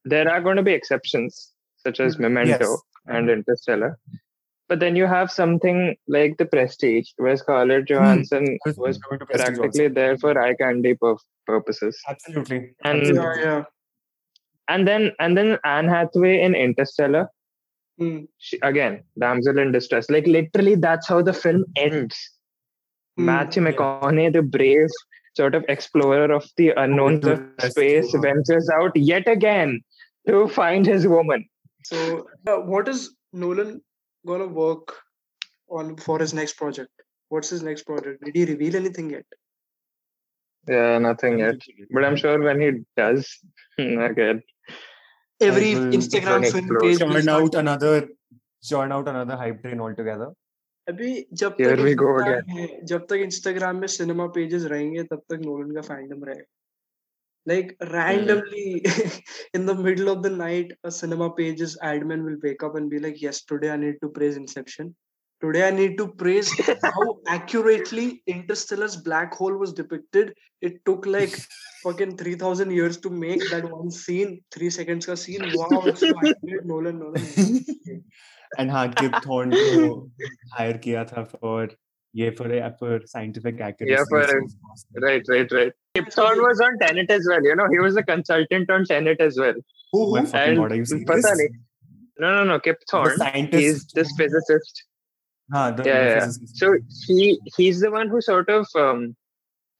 there 0.04 0.28
are 0.30 0.40
going 0.40 0.56
to 0.56 0.62
be 0.62 0.72
exceptions 0.72 1.52
such 1.78 2.00
as 2.00 2.18
Memento 2.18 2.70
yes. 2.70 2.82
and 3.06 3.30
Interstellar 3.30 3.98
but 4.68 4.80
then 4.80 4.96
you 4.96 5.06
have 5.06 5.30
something 5.30 5.94
like 6.08 6.36
the 6.38 6.46
prestige 6.46 7.08
where 7.16 7.36
scarlett 7.36 7.88
johansson 7.88 8.46
I 8.66 8.68
was 8.70 8.76
was 8.78 8.98
coming 8.98 9.20
to 9.20 9.26
Prestige 9.26 9.48
also. 9.48 9.60
practically 9.62 9.88
there 9.88 10.16
for 10.18 10.32
eye 10.42 10.54
candy 10.54 10.94
pur- 10.94 11.16
purposes 11.46 11.96
absolutely 12.08 12.58
and 12.84 13.00
absolutely. 13.00 13.42
Yeah, 13.42 13.44
yeah. 13.44 13.62
and 14.68 14.88
then 14.88 15.12
and 15.20 15.36
then 15.36 15.58
anne 15.64 15.88
hathaway 15.88 16.40
in 16.42 16.54
interstellar 16.54 17.26
Hmm. 17.98 18.16
she, 18.36 18.58
again 18.60 18.96
damsel 19.18 19.58
in 19.58 19.70
distress 19.72 20.10
like 20.10 20.26
literally 20.26 20.74
that's 20.74 21.08
how 21.08 21.22
the 21.28 21.32
film 21.32 21.64
ends 21.76 22.16
Hmm. 23.18 23.24
matthew 23.28 23.62
mcconaughey 23.66 24.26
the 24.32 24.42
brave 24.56 24.88
sort 25.38 25.54
of 25.54 25.64
explorer 25.74 26.26
of 26.38 26.44
the 26.58 26.66
unknowns 26.82 27.20
to 27.24 27.32
of 27.36 27.70
space 27.72 28.12
her. 28.12 28.20
ventures 28.26 28.68
out 28.80 28.94
yet 28.96 29.26
again 29.36 29.80
to 30.28 30.46
find 30.58 30.84
his 30.94 31.06
woman 31.14 31.46
So, 31.88 31.98
uh, 32.52 32.56
what 32.74 32.88
is 32.92 33.00
Nolan 33.32 33.80
gonna 34.30 34.46
work 34.60 34.94
on 35.80 35.96
for 36.06 36.18
his 36.24 36.32
next 36.40 36.54
project? 36.62 36.92
What's 37.34 37.50
his 37.56 37.62
next 37.68 37.84
project? 37.90 38.24
Did 38.24 38.36
he 38.40 38.44
reveal 38.54 38.76
anything 38.84 39.10
yet? 39.18 39.26
yeah 40.68 40.94
nothing 41.02 41.34
yet 41.40 41.64
but 41.96 42.04
i'm 42.06 42.16
sure 42.20 42.38
when 42.44 42.60
he 42.62 42.68
does 43.00 43.26
again 44.06 44.38
Every 45.40 45.68
Instagram 45.98 46.46
film 46.54 46.70
page. 46.80 46.98
churn 47.02 47.12
start- 47.26 47.28
out 47.34 47.54
another 47.60 47.92
churn 48.70 48.94
out 48.96 49.10
another 49.12 49.36
hype 49.42 49.60
train 49.66 49.82
altogether 49.84 50.28
अभी 50.86 51.10
जब 51.42 51.56
Here 51.60 51.76
तक 51.76 51.84
we 51.84 51.92
go 52.00 52.08
Instagram 52.16 52.50
है, 52.56 52.66
जब 52.92 53.06
तक 53.12 53.22
Instagram 53.28 53.76
में 53.80 53.86
cinema 53.94 54.26
pages 54.38 54.64
रहेंगे 54.74 55.02
तब 55.12 55.22
तक 55.32 55.46
नोलन 55.46 55.70
का 55.74 55.80
फैंडम 55.92 56.24
रहेगा 56.30 56.44
like 57.46 57.76
mm-hmm. 57.80 57.94
randomly 57.94 58.82
mm. 58.84 59.22
in 59.54 59.66
the 59.66 59.74
middle 59.74 60.08
of 60.08 60.22
the 60.22 60.30
night 60.30 60.72
a 60.84 60.90
cinema 60.90 61.30
page's 61.30 61.76
admin 61.82 62.24
will 62.24 62.38
wake 62.42 62.62
up 62.62 62.76
and 62.76 62.90
be 62.90 62.98
like 62.98 63.20
yes 63.22 63.42
today 63.42 63.70
i 63.70 63.76
need 63.76 63.96
to 64.02 64.08
praise 64.08 64.36
inception. 64.36 64.94
Today 65.42 65.68
i 65.68 65.70
need 65.70 65.98
to 65.98 66.08
praise 66.08 66.50
how 66.82 67.18
accurately 67.28 68.22
interstellar's 68.26 68.96
black 68.96 69.34
hole 69.34 69.54
was 69.54 69.74
depicted. 69.74 70.32
It 70.62 70.82
took 70.86 71.04
like 71.04 71.36
fucking 71.82 72.16
3000 72.16 72.70
years 72.70 72.96
to 72.98 73.10
make 73.10 73.42
that 73.50 73.70
one 73.70 73.90
scene 73.90 74.40
3 74.52 74.70
seconds 74.70 75.04
ka 75.04 75.14
scene. 75.14 75.44
Wow 75.54 75.92
so 75.94 76.12
nolan 76.64 76.98
nolan 77.00 77.22
and 78.58 78.70
हाँ 78.70 78.88
Kip 78.94 79.12
Thorne 79.24 79.52
को 79.52 80.10
hire 80.58 80.76
किया 80.86 81.04
था 81.04 81.24
yeah 82.16 82.30
for 82.38 82.46
uh, 82.50 82.98
scientific 83.04 83.60
accuracy. 83.60 84.02
Right, 85.06 85.22
right, 85.28 85.52
right. 85.52 85.72
Kip 85.94 86.10
Thorne 86.10 86.40
was 86.40 86.60
on 86.60 86.78
Tenet 86.78 87.10
as 87.10 87.26
well. 87.28 87.42
You 87.44 87.54
know, 87.54 87.68
he 87.70 87.78
was 87.78 87.96
a 87.96 88.02
consultant 88.02 88.70
on 88.70 88.84
Tenet 88.86 89.20
as 89.20 89.38
well. 89.38 89.54
Who? 89.92 90.04
who? 90.06 90.16
And 90.16 90.56
God, 90.56 90.70
Patani. 90.70 91.48
No, 92.18 92.34
no, 92.36 92.44
no. 92.44 92.58
Kip 92.58 92.78
Thorne. 92.90 93.16
Scientist. 93.18 93.62
He's 93.62 93.86
this 93.94 94.12
physicist. 94.16 94.84
Ah, 95.52 95.70
the, 95.70 95.84
yeah, 95.84 96.02
the 96.02 96.10
yeah. 96.10 96.20
Physicist. 96.20 96.56
So 96.56 96.76
he 97.06 97.38
he's 97.56 97.80
the 97.80 97.90
one 97.90 98.08
who 98.08 98.20
sort 98.20 98.48
of 98.48 98.66
um, 98.74 99.14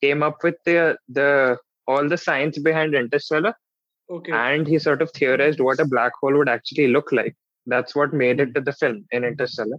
came 0.02 0.22
up 0.22 0.44
with 0.44 0.56
the 0.66 0.98
the 1.08 1.56
all 1.88 2.08
the 2.08 2.18
science 2.18 2.58
behind 2.58 2.94
Interstellar. 2.94 3.54
Okay. 4.10 4.32
And 4.32 4.68
he 4.68 4.78
sort 4.78 5.02
of 5.02 5.10
theorized 5.12 5.60
what 5.60 5.80
a 5.80 5.84
black 5.84 6.12
hole 6.20 6.36
would 6.38 6.48
actually 6.48 6.88
look 6.88 7.12
like. 7.12 7.34
That's 7.66 7.96
what 7.96 8.12
made 8.12 8.40
it 8.40 8.54
to 8.54 8.60
the 8.60 8.72
film 8.72 9.04
in 9.10 9.24
Interstellar. 9.24 9.78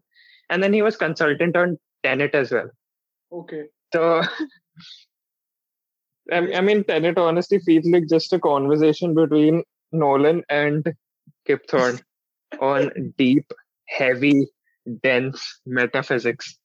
And 0.50 0.64
then 0.64 0.74
he 0.74 0.82
was 0.82 0.98
consultant 0.98 1.56
on 1.56 1.78
tenet 2.04 2.36
as 2.36 2.52
well. 2.52 2.70
Okay. 3.32 3.64
So 3.94 4.22
I, 6.32 6.38
I 6.54 6.62
mean 6.62 6.84
tenet 6.84 7.18
honestly 7.18 7.60
feels 7.60 7.86
like 7.86 8.08
just 8.08 8.34
a 8.34 8.40
conversation 8.40 9.14
between 9.14 9.64
nolan 9.92 10.44
and 10.50 10.86
kip 11.46 11.68
thorne 11.70 12.00
on 12.62 13.14
deep 13.18 13.52
heavy 13.88 14.48
dense 15.04 15.62
metaphysics. 15.66 16.58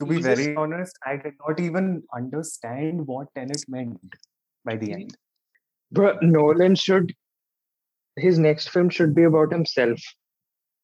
To 0.00 0.06
be 0.06 0.20
very 0.20 0.56
honest 0.56 0.98
I 1.04 1.16
did 1.16 1.34
not 1.46 1.60
even 1.60 2.02
understand 2.14 3.06
what 3.06 3.28
Tenet 3.34 3.64
meant 3.68 3.98
by 4.64 4.76
the 4.76 4.92
end. 4.92 5.16
But 5.92 6.22
Nolan 6.22 6.74
should 6.74 7.14
his 8.16 8.38
next 8.38 8.68
film 8.70 8.88
should 8.88 9.14
be 9.14 9.24
about 9.24 9.52
himself 9.52 10.00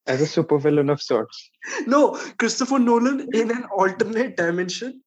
as 0.07 0.21
a 0.21 0.25
supervillain 0.25 0.91
of 0.91 1.03
sorts. 1.03 1.51
No, 1.87 2.17
Christopher 2.39 2.79
Nolan 2.79 3.29
in 3.33 3.51
an 3.51 3.65
alternate 3.77 4.37
dimension 4.37 5.03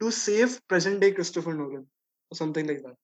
to 0.00 0.10
save 0.10 0.60
present 0.68 1.00
day 1.00 1.12
Christopher 1.12 1.54
Nolan 1.54 1.86
or 2.30 2.34
something 2.34 2.66
like 2.66 2.82
that. 2.82 2.96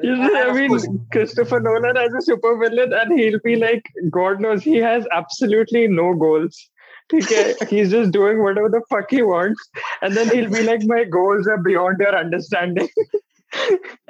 You 0.00 0.16
know, 0.16 0.50
I 0.50 0.52
mean. 0.52 1.06
Christopher 1.12 1.60
Nolan 1.60 1.96
as 1.96 2.12
a 2.12 2.30
supervillain, 2.30 3.00
and 3.00 3.18
he'll 3.18 3.40
be 3.40 3.56
like, 3.56 3.82
God 4.10 4.40
knows, 4.40 4.62
he 4.62 4.76
has 4.76 5.06
absolutely 5.12 5.88
no 5.88 6.14
goals. 6.14 6.68
Okay, 7.12 7.54
uh, 7.60 7.66
he's 7.70 7.90
just 7.90 8.12
doing 8.12 8.42
whatever 8.42 8.68
the 8.68 8.82
fuck 8.90 9.10
he 9.10 9.22
wants, 9.22 9.68
and 10.02 10.16
then 10.16 10.28
he'll 10.28 10.50
be 10.50 10.62
like, 10.62 10.82
My 10.84 11.04
goals 11.04 11.46
are 11.46 11.62
beyond 11.62 11.96
your 12.00 12.16
understanding. 12.16 12.88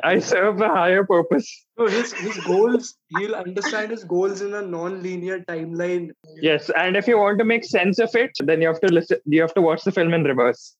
I 0.03 0.19
serve 0.19 0.61
a 0.61 0.69
higher 0.69 1.03
purpose. 1.03 1.47
No, 1.77 1.87
his 1.87 2.13
his 2.13 2.37
goals. 2.45 2.95
He'll 3.17 3.35
understand 3.35 3.91
his 3.91 4.03
goals 4.03 4.41
in 4.41 4.53
a 4.53 4.61
non-linear 4.61 5.39
timeline. 5.49 6.11
Yes, 6.41 6.69
and 6.83 6.95
if 6.95 7.07
you 7.07 7.17
want 7.17 7.39
to 7.39 7.45
make 7.45 7.65
sense 7.65 7.99
of 7.99 8.15
it, 8.15 8.31
then 8.39 8.61
you 8.61 8.67
have 8.67 8.79
to 8.81 8.87
listen. 8.87 9.19
You 9.25 9.41
have 9.41 9.53
to 9.55 9.61
watch 9.61 9.83
the 9.83 9.91
film 9.91 10.13
in 10.13 10.23
reverse. 10.23 10.75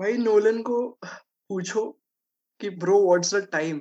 भाई 0.00 0.16
Nolan 0.16 0.62
को 0.62 0.78
पूछो 1.48 1.82
कि 2.60 2.70
bro 2.84 2.98
what's 3.06 3.34
the 3.34 3.48
time 3.52 3.78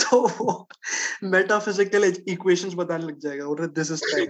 तो 0.00 0.20
वो 0.38 0.68
metaphysical 1.34 2.04
equations 2.32 2.74
बताने 2.80 3.04
लग 3.04 3.18
जाएगा 3.26 3.46
और 3.46 3.66
दिस 3.78 3.90
इज 3.92 4.02
टाइम 4.14 4.28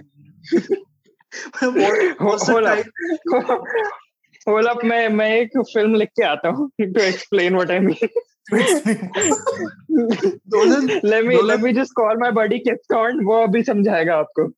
मैं 4.84 5.08
मैं 5.08 5.36
एक 5.36 5.50
फ़िल्म 5.58 5.94
लिख 5.94 6.08
के 6.08 6.22
आता 6.22 6.48
हूँ 6.48 6.70
to 6.80 7.00
explain 7.00 7.56
what 7.56 7.70
I 7.70 7.78
mean 7.78 8.08
let 11.04 11.24
me 11.24 11.42
let 11.42 11.60
me 11.60 11.72
just 11.72 11.92
call 11.92 12.16
my 12.16 12.58
captain 12.58 13.24
वो 13.24 13.42
अभी 13.42 13.62
समझाएगा 13.62 14.16
आपको। 14.16 14.48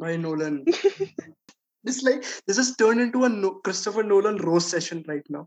भाई 0.00 0.16
Nolan 0.16 0.64
this 1.86 2.04
like 2.04 2.18
this 2.18 2.58
is 2.58 2.74
turn 2.78 3.00
into 3.00 3.20
a 3.20 3.60
Christopher 3.64 4.04
Nolan 4.04 4.38
roast 4.38 4.62
session 4.62 4.98
right 4.98 5.24
now 5.30 5.44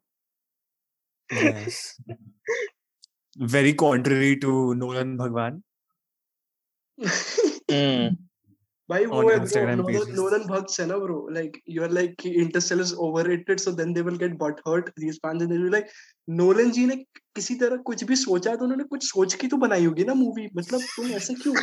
भाई 8.91 9.05
वो 9.05 9.21
है 9.29 9.37
ब्रो 9.39 10.03
नोलन 10.13 10.43
भक्स 10.45 10.79
है 10.79 10.85
ना 10.87 10.97
bro 10.97 11.17
like 11.33 11.57
you 11.69 11.83
are 11.83 11.91
like 11.91 12.25
Interstellar 12.27 12.81
is 12.81 12.93
overrated 13.05 13.59
so 13.59 13.71
then 13.71 13.93
they 13.93 14.01
will 14.01 14.17
get 14.17 14.33
but 14.37 14.59
hurt 14.67 14.89
these 14.99 15.17
fans 15.25 15.41
and 15.41 15.51
they 15.51 15.57
will 15.57 15.71
like 15.71 15.87
Nolan 16.29 16.71
ji 16.71 16.85
ने 16.85 16.95
किसी 17.35 17.55
तरह 17.55 17.77
कुछ 17.85 18.03
भी 18.03 18.15
सोचा 18.15 18.55
तो 18.55 18.63
उन्होंने 18.63 18.83
कुछ 18.83 19.03
सोच 19.05 19.33
के 19.33 19.47
तो 19.47 19.57
बनाई 19.57 19.85
होगी 19.85 20.03
ना 20.03 20.13
मूवी 20.13 20.47
मतलब 20.57 20.81
तुम 20.95 21.11
ऐसे 21.11 21.33
क्यों? 21.33 21.55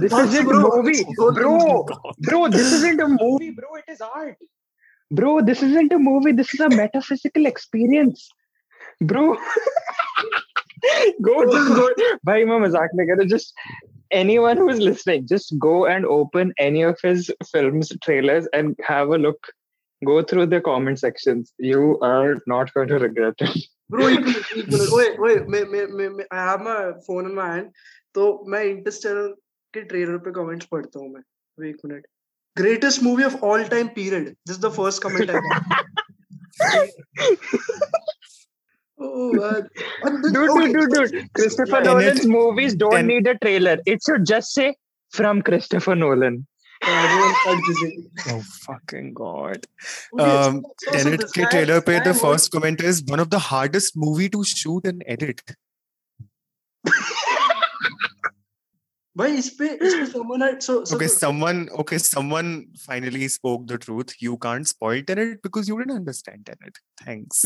This 0.00 0.12
is 0.12 0.38
a 0.38 0.42
movie 0.42 1.02
bro 1.20 1.56
bro 2.20 2.46
this 2.48 2.72
is 2.72 2.86
isn't 2.86 3.00
a 3.00 3.06
movie 3.14 3.50
bro 3.60 3.78
it 3.78 3.90
is 3.90 4.02
art 4.02 4.36
bro 5.10 5.40
this 5.50 5.62
is 5.62 5.72
isn't 5.72 5.92
a 5.92 5.96
movie 6.10 6.32
this 6.32 6.54
is 6.54 6.62
a 6.62 6.68
metaphysical 6.76 7.46
experience 7.46 8.28
bro 9.04 9.24
go 11.20 11.34
just 11.46 11.68
go. 11.74 11.88
भाई 12.26 12.44
मैं 12.44 12.58
मज़ाक 12.60 12.90
नहीं 12.94 13.06
कर 13.08 13.16
रहा 13.16 13.36
just 13.36 13.90
anyone 14.11 14.57
who 14.57 14.69
is 14.69 14.79
listening, 14.79 15.27
just 15.27 15.57
go 15.59 15.85
and 15.85 16.05
open 16.05 16.53
any 16.57 16.83
of 16.83 16.99
his 17.01 17.31
films 17.51 17.91
trailers 18.03 18.47
and 18.53 18.75
have 18.83 19.09
a 19.09 19.17
look. 19.17 19.47
Go 20.01 20.21
through 20.21 20.47
the 20.47 20.61
comment 20.61 20.99
sections. 20.99 21.53
You 21.57 21.97
are 22.01 22.37
not 22.47 22.73
going 22.73 22.87
to 22.89 22.99
regret 22.99 23.35
it. 23.39 23.57
Bro 23.91 24.07
एक 24.09 24.19
minute 24.19 24.57
एक 24.57 24.65
minute 24.69 24.89
ओए 24.93 25.05
ओए 25.25 25.35
मैं 25.51 25.63
मैं 25.71 25.85
मैं 25.97 26.07
मैं 26.15 26.25
I 26.37 26.47
have 26.47 26.63
my 26.63 26.91
phone 27.05 27.29
in 27.29 27.35
my 27.35 27.51
hand 27.51 27.69
तो 28.15 28.23
मैं 28.53 28.63
इंटरस्टेलर 28.63 29.27
के 29.73 29.81
ट्रेलर 29.91 30.17
पे 30.25 30.31
कमेंट्स 30.37 30.65
पढ़ता 30.71 30.99
हूं 30.99 31.07
मैं 31.09 31.21
तो 31.21 31.63
एक 31.69 31.77
minute 31.85 32.05
greatest 32.57 33.03
movie 33.03 33.23
of 33.23 33.43
all 33.49 33.63
time 33.75 33.87
period 33.95 34.27
this 34.29 34.55
is 34.55 34.61
the 34.65 34.71
first 34.79 35.03
comment 35.03 35.29
I 35.29 35.39
Oh 39.04 39.32
man. 39.32 39.68
This- 40.22 40.32
Dude, 40.32 40.50
okay, 40.50 40.72
dude, 40.72 40.90
dude, 40.94 41.10
dude. 41.12 41.32
Christopher 41.40 41.80
Tenet- 41.82 41.86
Nolan's 41.86 42.26
movies 42.38 42.74
don't 42.84 42.92
Ten- 42.98 43.06
need 43.12 43.26
a 43.26 43.36
trailer. 43.44 43.76
It 43.86 44.02
should 44.08 44.24
just 44.32 44.52
say 44.60 44.74
from 45.20 45.42
Christopher 45.50 45.94
Nolan. 46.02 46.38
everyone 46.92 47.34
cut 47.40 47.58
this 47.66 47.82
in. 47.88 47.98
Oh 48.30 48.38
fucking 48.66 49.10
god. 49.18 49.66
Okay, 50.14 50.24
Um, 50.24 50.62
so- 50.84 50.92
so 50.92 50.96
Tenet 50.98 51.20
this 51.24 51.32
के 51.38 51.50
trailer 51.56 51.80
पे 51.90 51.98
the 52.06 52.14
first 52.22 52.50
comment 52.56 52.80
is 52.92 53.02
one 53.16 53.20
of 53.26 53.30
the 53.34 53.42
hardest 53.50 53.96
movie 54.06 54.28
to 54.36 54.44
shoot 54.54 54.88
and 54.94 55.04
edit. 55.16 55.42
भाई 59.16 59.32
इस 59.38 59.48
पे 59.58 59.66
इस 59.68 59.94
पे 59.94 60.04
someone 60.12 60.40
had 60.44 60.62
so 60.66 60.74
so 60.90 60.96
Okay, 60.96 61.06
the- 61.06 61.16
someone 61.22 61.58
okay, 61.82 61.98
someone 62.04 62.52
finally 62.84 63.26
spoke 63.32 63.66
the 63.72 63.78
truth. 63.86 64.14
You 64.26 64.36
can't 64.44 64.68
spoil 64.70 65.02
Tenet 65.10 65.42
because 65.48 65.68
you 65.72 65.76
didn't 65.80 65.96
understand 65.96 66.46
Tenet. 66.50 66.78
Thanks. 67.04 67.42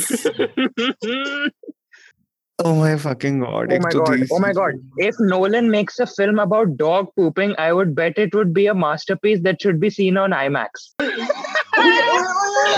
oh 2.58 2.74
my 2.74 2.92
fucking 3.06 3.40
god. 3.40 3.72
Oh 3.72 3.74
एक 3.76 3.82
my 3.86 3.90
तो 3.96 4.04
god! 4.04 4.18
these- 4.20 4.32
Oh 4.36 4.38
my 4.44 4.52
god! 4.60 4.78
If 5.08 5.18
Nolan 5.32 5.70
makes 5.76 5.98
a 5.98 6.06
film 6.12 6.38
about 6.44 6.76
dog 6.82 7.10
pooping, 7.20 7.56
I 7.66 7.72
would 7.78 7.94
bet 8.00 8.18
it 8.26 8.34
would 8.40 8.52
be 8.60 8.66
a 8.74 8.74
masterpiece 8.84 9.42
that 9.48 9.60
should 9.66 9.80
be 9.86 9.90
seen 9.98 10.16
on 10.26 10.36
IMAX. 10.42 10.86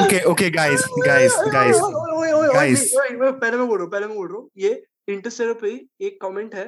Okay, 0.01 0.23
okay, 0.31 0.49
guys, 0.55 0.83
guys, 1.05 1.37
guys. 1.53 1.77
ओए, 1.77 1.93
ओए, 1.93 2.33
ओए, 2.33 2.33
ओए, 2.33 2.55
guys. 2.55 2.83
नहीं, 2.95 3.17
ओए, 3.19 3.29
ओए, 3.29 3.33
पहले 3.45 3.57
मैं 3.57 3.67
बोल 3.69 3.79
रहा 3.79 3.85
हूँ 3.85 3.91
पहले 3.93 4.07
मैं 4.07 4.17
बोल 4.17 4.29
रहा 4.29 4.39
हूँ 4.39 4.51
ये 4.65 4.73
इंटरस्टेलर 5.15 5.55
पे 5.63 5.69
ही 5.71 6.07
एक 6.07 6.19
कमेंट 6.23 6.55
है 6.55 6.67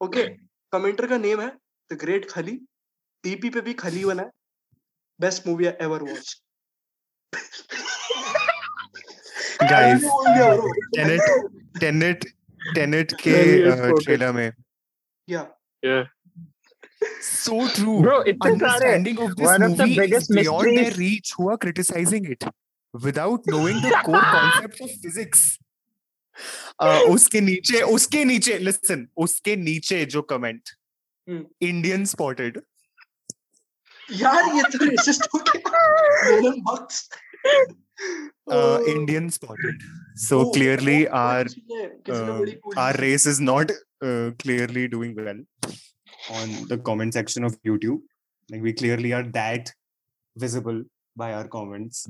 ओके 0.00 0.24
कमेंटर 0.72 1.06
का 1.06 1.18
नेम 1.18 1.40
है 1.40 1.48
द 1.90 1.98
ग्रेट 2.00 2.30
खली 2.30 2.56
टीपी 3.24 3.50
पे 3.50 3.60
भी 3.60 3.72
खली 3.74 4.04
बना 4.04 4.22
है. 4.22 4.30
Best 5.20 5.46
movie 5.46 5.66
ever 5.66 6.02
watch 6.02 6.40
guys 9.62 10.02
Tenet 10.96 11.22
Tenet 11.80 12.24
Tenet 12.74 13.12
के 13.22 13.32
ट्रेलर 14.02 14.32
में. 14.32 14.52
या 15.28 15.42
सो 17.22 17.66
ट्रू 17.74 17.98
ब्रो 18.00 18.22
इतने 18.28 18.56
सारे 18.58 18.90
ending 18.92 19.18
of 19.20 19.32
this 19.32 19.60
movie 19.60 19.96
beyond 20.40 20.78
the 20.78 20.92
reach 20.96 21.34
हुआ 21.38 21.56
criticising 21.62 22.30
it 22.30 22.44
without 22.94 23.48
knowing 23.50 23.80
the 23.82 24.02
core 24.06 24.20
concept 24.20 24.82
of 24.82 24.90
physics 25.02 25.42
उसके 27.14 27.40
नीचे 27.40 27.80
उसके 27.82 28.24
नीचे 28.24 28.58
लिसन 28.58 29.06
उसके 29.16 29.56
नीचे 29.56 30.04
जो 30.14 30.22
कमेंट 30.32 30.70
इंडियन 31.28 32.04
स्पॉटेड 32.04 32.60
यार 34.20 34.54
ये 34.56 34.62
तो 34.62 34.84
Indian 38.92 39.28
spotted 39.30 39.82
so 40.26 40.44
clearly 40.52 41.04
our 41.20 41.48
our 42.78 43.00
race 43.00 43.26
is 43.26 43.42
not 43.42 43.72
clearly 44.04 44.86
doing 44.88 45.18
well 45.18 45.44
on 46.32 46.54
the 46.70 46.82
comment 46.86 47.12
section 47.14 47.44
of 47.44 47.54
YouTube 47.66 48.06
like 48.48 48.62
we 48.62 48.72
clearly 48.82 49.12
are 49.18 49.26
that 49.40 49.70
visible 50.36 50.84
by 51.18 51.32
our 51.32 51.46
comments 51.56 52.06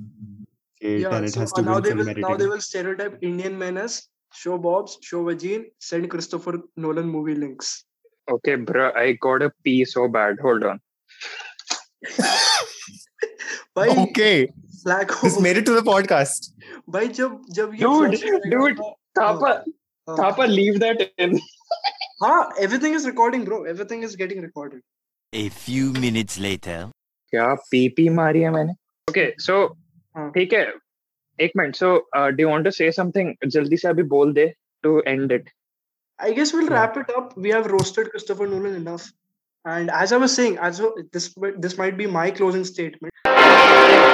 Yeah, 0.83 1.27
so 1.27 1.63
now 1.63 1.81
they, 1.81 1.95
will, 1.95 2.05
now 2.05 2.37
they 2.37 2.47
will 2.47 2.61
stereotype 2.61 3.19
Indian 3.23 3.59
men 3.59 3.79
as 3.79 4.09
show 4.43 4.57
bobs, 4.69 4.97
show 5.11 5.21
vagine, 5.29 5.65
send 5.91 6.11
Christopher 6.15 6.55
Nolan 6.87 7.09
movie 7.17 7.35
links. 7.45 7.73
Okay, 8.29 8.55
bro, 8.71 8.91
I 9.03 9.13
gotta 9.27 9.51
pee 9.65 9.85
so 9.85 10.09
bad. 10.19 10.41
Hold 10.49 10.65
on. 10.73 10.81
भाई 13.79 13.89
Okay, 14.05 14.49
slack 14.83 15.13
this 15.23 15.37
हो 15.37 15.43
made 15.47 15.59
it 15.63 15.67
to 15.71 15.75
the 15.79 15.83
podcast. 15.91 16.51
भाई 16.97 17.09
जब 17.19 17.41
जब 17.59 17.75
ये 17.75 17.81
Dude, 17.81 18.17
dude, 18.51 18.77
तो- 18.77 18.93
Thapa, 19.19 19.53
हाँ, 20.09 20.47
leave 20.49 20.79
that 20.81 21.03
in. 21.27 21.39
हाँ 22.23 22.41
everything 22.65 22.95
is 22.99 23.07
recording 23.07 23.45
bro 23.45 23.57
everything 23.73 24.03
is 24.09 24.17
getting 24.23 24.43
recorded 24.43 24.83
A 25.33 25.49
few 25.63 25.93
minutes 26.05 26.39
later. 26.49 26.79
क्या 27.31 27.47
पी 27.71 27.89
पी 27.97 28.09
मारी 28.19 28.41
है 28.41 28.51
मैंने 28.51 28.73
ओके 29.11 29.25
सो 29.45 29.57
हाँ. 30.17 30.31
ठीक 30.37 30.53
है 30.53 30.65
एक 31.40 31.52
minute 31.58 31.76
so 31.76 31.96
do 32.16 32.42
you 32.44 32.50
want 32.50 32.66
to 32.66 32.72
से 32.72 32.92
समथिंग 32.92 33.34
जल्दी 33.58 33.78
से 33.78 33.88
अभी 33.88 34.04
बोल 34.16 34.34
दे 34.34 34.54
to 34.84 35.00
and 35.08 35.32
it 35.32 35.50
I 36.20 36.32
guess 36.38 36.52
we'll 36.56 36.68
Yeah. 36.70 36.74
wrap 36.74 36.98
it 37.02 37.08
up. 37.20 37.30
We 37.46 37.52
have 37.54 37.68
roasted 37.72 38.10
Christopher 38.16 38.48
Nolan 38.50 38.76
enough. 38.80 39.06
And 39.66 39.94
as 40.02 40.12
I 40.18 40.20
was 40.24 40.36
saying, 40.40 40.58
as 40.68 40.82
well, 40.84 40.94
this 41.18 41.26
this 41.66 41.78
might 41.80 41.98
be 42.02 42.10
my 42.20 42.26
closing 42.42 42.68
statement. 42.72 44.05